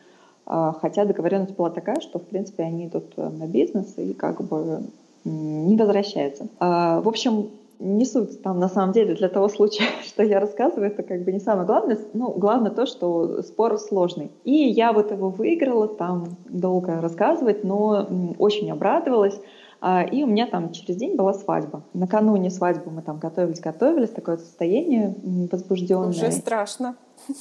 А, 0.47 0.73
Хотя 0.73 1.05
договоренность 1.05 1.57
была 1.57 1.71
такая, 1.71 2.01
что, 2.01 2.19
в 2.19 2.25
принципе, 2.27 2.63
они 2.63 2.87
идут 2.87 3.13
э, 3.17 3.29
на 3.29 3.47
бизнес 3.47 3.95
и 3.99 4.15
как 4.15 4.41
бы 4.43 4.83
не 5.25 5.77
возвращаются. 5.77 6.47
А, 6.59 7.01
В 7.01 7.09
общем, 7.09 7.51
не 7.81 8.05
суть 8.05 8.43
там 8.43 8.59
на 8.61 8.69
самом 8.69 8.93
деле 8.93 9.15
для 9.15 9.29
того 9.29 9.49
случая, 9.49 9.85
что 10.05 10.23
я 10.23 10.39
рассказываю, 10.39 10.91
это 10.93 11.03
как 11.03 11.25
бы 11.25 11.33
не 11.33 11.41
самое 11.41 11.67
главное. 11.67 11.99
Ну, 12.13 12.31
главное 12.33 12.71
то, 12.71 12.87
что 12.87 13.43
спор 13.43 13.79
сложный. 13.79 14.31
И 14.45 14.53
я 14.53 14.93
вот 14.93 15.11
его 15.11 15.31
выиграла, 15.31 15.89
там 15.89 16.37
долго 16.49 17.01
рассказывать, 17.01 17.65
но 17.65 18.07
очень 18.39 18.71
обрадовалась. 18.71 19.41
А, 19.81 20.03
И 20.03 20.23
у 20.23 20.27
меня 20.27 20.47
там 20.47 20.73
через 20.73 20.97
день 20.97 21.17
была 21.17 21.33
свадьба. 21.33 21.83
Накануне 21.95 22.51
свадьбы 22.51 22.91
мы 22.91 23.01
там 23.03 23.19
готовились, 23.19 23.61
готовились, 23.61 24.11
такое 24.11 24.37
состояние 24.37 25.15
возбужденное. 25.51 26.09
Уже 26.11 26.31
страшно. 26.33 26.97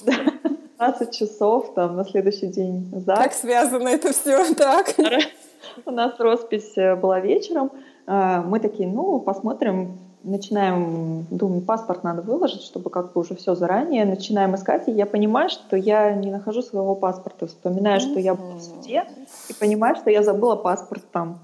15 0.06 1.12
часов, 1.17 1.73
там 1.73 1.97
на 1.97 2.06
следующий 2.06 2.47
день 2.47 2.89
Как 2.91 3.02
ЗАГС. 3.02 3.41
связано 3.41 3.89
это 3.89 4.13
все? 4.13 4.43
Так. 4.56 4.95
У 5.86 5.91
нас 5.91 6.17
роспись 6.19 6.78
э, 6.78 6.95
была 6.95 7.19
вечером. 7.19 7.71
А, 8.08 8.41
Мы 8.41 8.60
такие, 8.62 8.88
ну, 8.88 9.19
посмотрим, 9.19 9.97
начинаем, 10.23 11.25
думаю, 11.29 11.62
паспорт 11.62 12.03
надо 12.03 12.21
выложить, 12.21 12.62
чтобы 12.62 12.89
как 12.89 13.13
бы 13.13 13.21
уже 13.21 13.36
все 13.36 13.55
заранее. 13.55 14.05
Начинаем 14.05 14.55
искать, 14.55 14.88
и 14.88 14.91
я 14.91 15.05
понимаю, 15.05 15.49
что 15.49 15.75
я 15.75 16.13
не 16.13 16.32
нахожу 16.32 16.62
своего 16.62 16.95
паспорта. 16.95 17.47
Вспоминаю, 17.47 17.99
что 17.99 18.19
я 18.19 18.36
была 18.36 18.55
в 18.55 18.62
суде, 18.62 19.05
и 19.49 19.53
понимаю, 19.53 19.95
что 19.95 20.10
я 20.10 20.23
забыла 20.23 20.55
паспорт 20.55 21.03
там. 21.12 21.39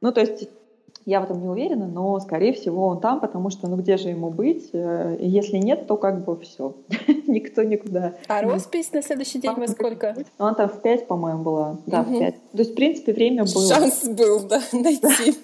Ну, 0.00 0.12
то 0.12 0.20
есть 0.20 0.48
я 1.06 1.20
в 1.20 1.24
этом 1.24 1.40
не 1.40 1.48
уверена, 1.48 1.86
но, 1.86 2.20
скорее 2.20 2.52
всего, 2.52 2.86
он 2.86 3.00
там, 3.00 3.20
потому 3.20 3.50
что, 3.50 3.66
ну, 3.68 3.76
где 3.76 3.96
же 3.96 4.08
ему 4.10 4.30
быть? 4.30 4.68
Э, 4.72 5.16
и 5.18 5.26
Если 5.28 5.56
нет, 5.56 5.86
то 5.86 5.96
как 5.96 6.24
бы 6.24 6.38
все. 6.38 6.74
Никто 7.26 7.62
никуда. 7.62 8.14
А 8.28 8.42
роспись 8.42 8.92
на 8.92 9.02
следующий 9.02 9.40
день 9.40 9.54
во 9.56 9.66
сколько? 9.66 10.14
Ну, 10.38 10.44
она 10.44 10.54
там 10.54 10.68
в 10.68 10.80
5, 10.82 11.06
по-моему, 11.06 11.42
была. 11.42 11.76
Да, 11.86 12.02
в 12.02 12.10
Мгм. 12.10 12.18
5. 12.20 12.34
То 12.52 12.58
есть, 12.58 12.72
в 12.72 12.74
принципе, 12.74 13.12
время 13.12 13.44
было. 13.44 13.74
Шанс 13.74 14.04
был, 14.08 14.40
да, 14.40 14.60
найти. 14.72 15.34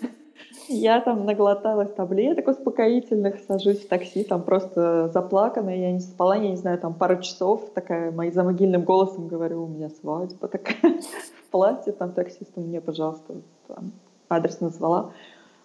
Я 0.69 1.01
там 1.01 1.25
наглоталась 1.25 1.93
таблеток 1.93 2.49
успокоительных, 2.49 3.39
сажусь 3.47 3.85
в 3.85 3.89
такси, 3.89 4.25
там 4.25 4.43
просто 4.43 5.09
заплаканная, 5.09 5.77
я 5.77 5.93
не 5.93 6.01
спала, 6.01 6.37
я 6.37 6.51
не 6.51 6.57
знаю, 6.57 6.79
там 6.79 6.95
пару 6.95 7.21
часов, 7.21 7.71
такая, 7.75 8.11
моим 8.11 8.33
за 8.33 8.43
могильным 8.43 8.83
голосом 8.83 9.29
говорю, 9.29 9.65
у 9.65 9.69
меня 9.69 9.91
свадьба 9.91 10.49
такая 10.49 11.01
в 11.01 11.51
платье, 11.51 11.93
там 11.93 12.13
таксисту 12.13 12.61
мне, 12.61 12.81
пожалуйста, 12.81 13.35
там, 13.69 13.93
адрес 14.29 14.61
назвала. 14.61 15.13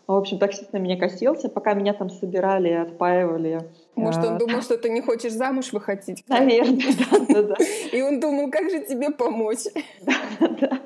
В 0.07 0.13
общем, 0.13 0.39
таксист 0.39 0.73
на 0.73 0.77
меня 0.77 0.97
косился, 0.97 1.49
пока 1.49 1.73
меня 1.73 1.93
там 1.93 2.09
собирали, 2.09 2.69
отпаивали. 2.69 3.61
Может, 3.95 4.23
он 4.23 4.35
а, 4.35 4.37
думал, 4.37 4.61
что 4.61 4.77
ты 4.77 4.89
не 4.89 5.01
хочешь 5.01 5.33
замуж 5.33 5.73
выходить? 5.73 6.23
Наверное, 6.27 6.93
да, 7.11 7.19
да, 7.27 7.43
да. 7.43 7.55
И 7.91 8.01
он 8.01 8.19
думал, 8.19 8.49
как 8.49 8.69
же 8.69 8.79
тебе 8.81 9.11
помочь? 9.11 9.65
Да, 10.39 10.47
да. 10.59 10.79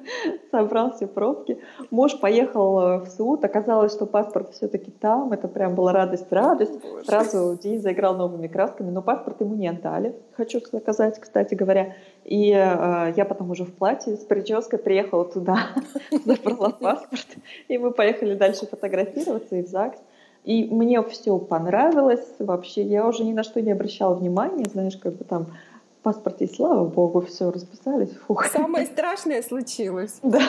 Собрал 0.51 0.93
все 0.93 1.07
пробки. 1.07 1.59
Муж 1.89 2.19
поехал 2.19 2.79
э, 2.79 2.97
в 2.99 3.07
суд. 3.07 3.43
Оказалось, 3.45 3.93
что 3.93 4.05
паспорт 4.05 4.53
все-таки 4.53 4.91
там. 4.91 5.31
Это 5.31 5.47
прям 5.47 5.75
была 5.75 5.93
радость-радость. 5.93 6.73
Сразу 7.05 7.57
день 7.61 7.79
заиграл 7.79 8.15
новыми 8.15 8.47
красками, 8.47 8.91
но 8.91 9.01
паспорт 9.01 9.39
ему 9.41 9.55
не 9.55 9.67
отдали. 9.67 10.15
Хочу 10.35 10.59
сказать, 10.59 11.19
кстати 11.19 11.55
говоря. 11.55 11.95
И 12.25 12.51
э, 12.51 13.13
я 13.15 13.25
потом 13.25 13.51
уже 13.51 13.63
в 13.63 13.73
платье 13.73 14.17
с 14.17 14.25
прической 14.25 14.79
приехала 14.79 15.25
туда, 15.25 15.69
забрала 16.25 16.71
паспорт. 16.71 17.27
И 17.67 17.77
мы 17.77 17.91
поехали 17.91 18.35
дальше 18.35 18.67
фотографироваться 18.67 19.55
и 19.55 19.63
в 19.63 19.67
ЗАГС. 19.67 19.99
И 20.45 20.65
мне 20.65 21.01
все 21.03 21.39
понравилось 21.39 22.25
вообще. 22.37 22.83
Я 22.83 23.07
уже 23.07 23.23
ни 23.23 23.33
на 23.33 23.43
что 23.43 23.61
не 23.61 23.71
обращала 23.71 24.13
внимания, 24.13 24.65
знаешь, 24.71 24.95
как 24.95 25.15
бы 25.15 25.23
там 25.23 25.45
в 25.45 26.03
паспорте, 26.03 26.47
слава 26.47 26.85
богу, 26.87 27.21
все 27.21 27.49
расписались. 27.49 28.11
Фух. 28.27 28.45
Самое 28.45 28.85
страшное 28.85 29.41
случилось. 29.41 30.19
Да. 30.21 30.41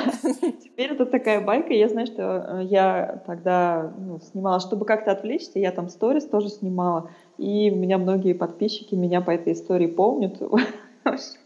Теперь 0.62 0.92
это 0.92 1.06
такая 1.06 1.40
байка. 1.40 1.72
Я 1.72 1.88
знаю, 1.88 2.06
что 2.06 2.22
э, 2.22 2.64
я 2.64 3.22
тогда 3.26 3.90
ну, 3.98 4.20
снимала, 4.20 4.60
чтобы 4.60 4.84
как-то 4.84 5.12
отвлечься, 5.12 5.58
я 5.58 5.72
там 5.72 5.88
сторис 5.88 6.26
тоже 6.26 6.50
снимала. 6.50 7.08
И 7.38 7.70
у 7.70 7.76
меня 7.76 7.96
многие 7.96 8.34
подписчики 8.34 8.94
меня 8.94 9.22
по 9.22 9.30
этой 9.30 9.54
истории 9.54 9.86
помнят. 9.86 10.36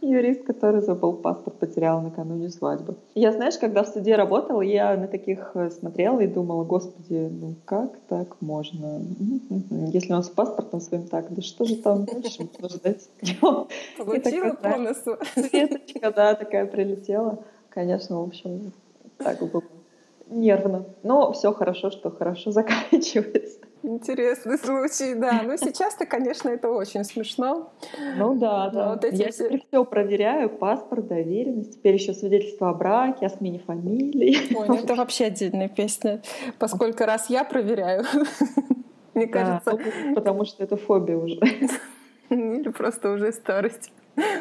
Юрист, 0.01 0.45
который 0.45 0.81
забыл 0.81 1.15
паспорт, 1.15 1.59
потерял 1.59 2.01
накануне 2.01 2.51
свадьбы. 2.51 2.97
Я, 3.15 3.33
знаешь, 3.33 3.59
когда 3.59 3.83
в 3.83 3.89
суде 3.89 4.17
работала, 4.17 4.63
я 4.63 4.97
на 4.97 5.07
таких 5.07 5.53
э, 5.55 5.71
смотрела 5.71 6.21
и 6.21 6.27
думала, 6.27 6.65
господи, 6.65 7.29
ну 7.31 7.55
как 7.65 7.99
так 8.09 8.41
можно? 8.41 9.03
Если 9.93 10.13
он 10.13 10.23
с 10.23 10.31
паспортом 10.31 10.81
своим 10.81 11.07
так, 11.09 11.33
да 11.33 11.43
что 11.43 11.65
же 11.65 11.77
там 11.77 12.05
дальше 12.05 12.49
можно 12.59 12.69
ждать? 12.69 13.09
Получила 13.99 14.55
по 14.55 14.77
носу. 14.77 15.19
Светочка, 15.35 16.13
да, 16.13 16.35
такая 16.35 16.67
прилетела. 16.67 17.45
Конечно, 17.69 18.21
в 18.21 18.25
общем, 18.25 18.73
так 19.19 19.39
было 19.51 19.63
нервно. 20.31 20.85
Но 21.03 21.33
все 21.33 21.53
хорошо, 21.53 21.91
что 21.91 22.11
хорошо 22.11 22.51
заканчивается. 22.51 23.59
Интересный 23.83 24.59
случай, 24.59 25.15
да. 25.15 25.43
Ну, 25.51 25.57
сейчас-то, 25.57 26.07
конечно, 26.07 26.49
это 26.49 26.71
очень 26.71 27.05
смешно. 27.05 27.73
Ну 28.17 28.35
да, 28.35 28.69
да. 28.71 28.91
Вот 28.91 29.05
эти 29.05 29.23
Я 29.23 29.31
все... 29.31 29.45
теперь 29.45 29.65
все 29.67 29.85
проверяю, 29.85 30.51
паспорт, 30.51 31.07
доверенность, 31.07 31.75
теперь 31.75 31.95
еще 31.95 32.13
свидетельство 32.13 32.71
о 32.71 32.75
браке, 32.75 33.27
о 33.27 33.31
смене 33.31 33.59
фамилии. 33.59 34.55
Ой, 34.55 34.69
ну 34.69 34.77
это 34.77 34.95
вообще 34.95 35.27
отдельная 35.27 35.69
песня. 35.69 36.23
Поскольку 36.59 37.05
раз 37.05 37.31
я 37.31 37.45
проверяю, 37.45 38.05
мне 39.15 39.27
кажется... 39.27 39.79
Потому 40.15 40.45
что 40.45 40.63
это 40.63 40.77
фобия 40.77 41.17
уже. 41.17 41.41
Или 42.31 42.69
просто 42.69 43.11
уже 43.11 43.33
старость. 43.33 43.93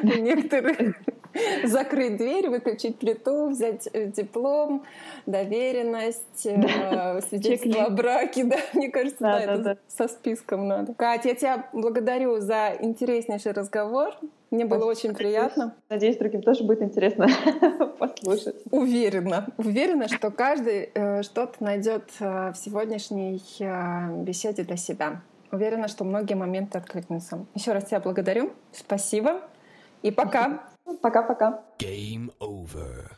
Некоторые 0.04 0.95
закрыть 1.63 2.17
дверь, 2.17 2.49
выключить 2.49 2.97
плиту, 2.97 3.49
взять 3.49 3.87
э, 3.93 4.07
диплом, 4.07 4.83
доверенность, 5.25 6.43
да. 6.43 7.21
свидетельство 7.21 7.85
о 7.85 7.89
браке. 7.89 8.43
Да, 8.49 8.57
мне 8.73 8.89
кажется, 8.89 9.19
да, 9.19 9.39
да, 9.39 9.45
да, 9.45 9.53
это 9.53 9.63
да. 9.63 9.77
со 9.87 10.07
списком 10.07 10.67
надо. 10.67 10.93
Катя, 10.95 11.29
я 11.29 11.35
тебя 11.35 11.69
благодарю 11.71 12.39
за 12.39 12.75
интереснейший 12.79 13.51
разговор. 13.51 14.15
Мне 14.51 14.65
было 14.65 14.91
Спасибо. 14.91 15.11
очень 15.11 15.15
приятно. 15.15 15.75
Надеюсь, 15.89 16.17
другим 16.17 16.41
тоже 16.41 16.63
будет 16.63 16.81
интересно 16.81 17.27
послушать. 17.99 18.55
Уверена. 18.71 19.47
Уверена, 19.57 20.07
что 20.07 20.31
каждый 20.31 20.89
э, 20.93 21.21
что-то 21.21 21.63
найдет 21.63 22.09
э, 22.19 22.51
в 22.51 22.55
сегодняшней 22.57 23.43
э, 23.59 24.23
беседе 24.23 24.63
для 24.63 24.77
себя. 24.77 25.21
Уверена, 25.51 25.87
что 25.87 26.03
многие 26.03 26.33
моменты 26.33 26.79
откликнутся. 26.79 27.45
Еще 27.53 27.73
раз 27.73 27.85
тебя 27.85 27.99
благодарю. 27.99 28.51
Спасибо. 28.71 29.41
И 30.01 30.11
пока. 30.11 30.63
Пока-пока. 31.02 31.64
Game 31.78 32.30
over. 32.40 33.17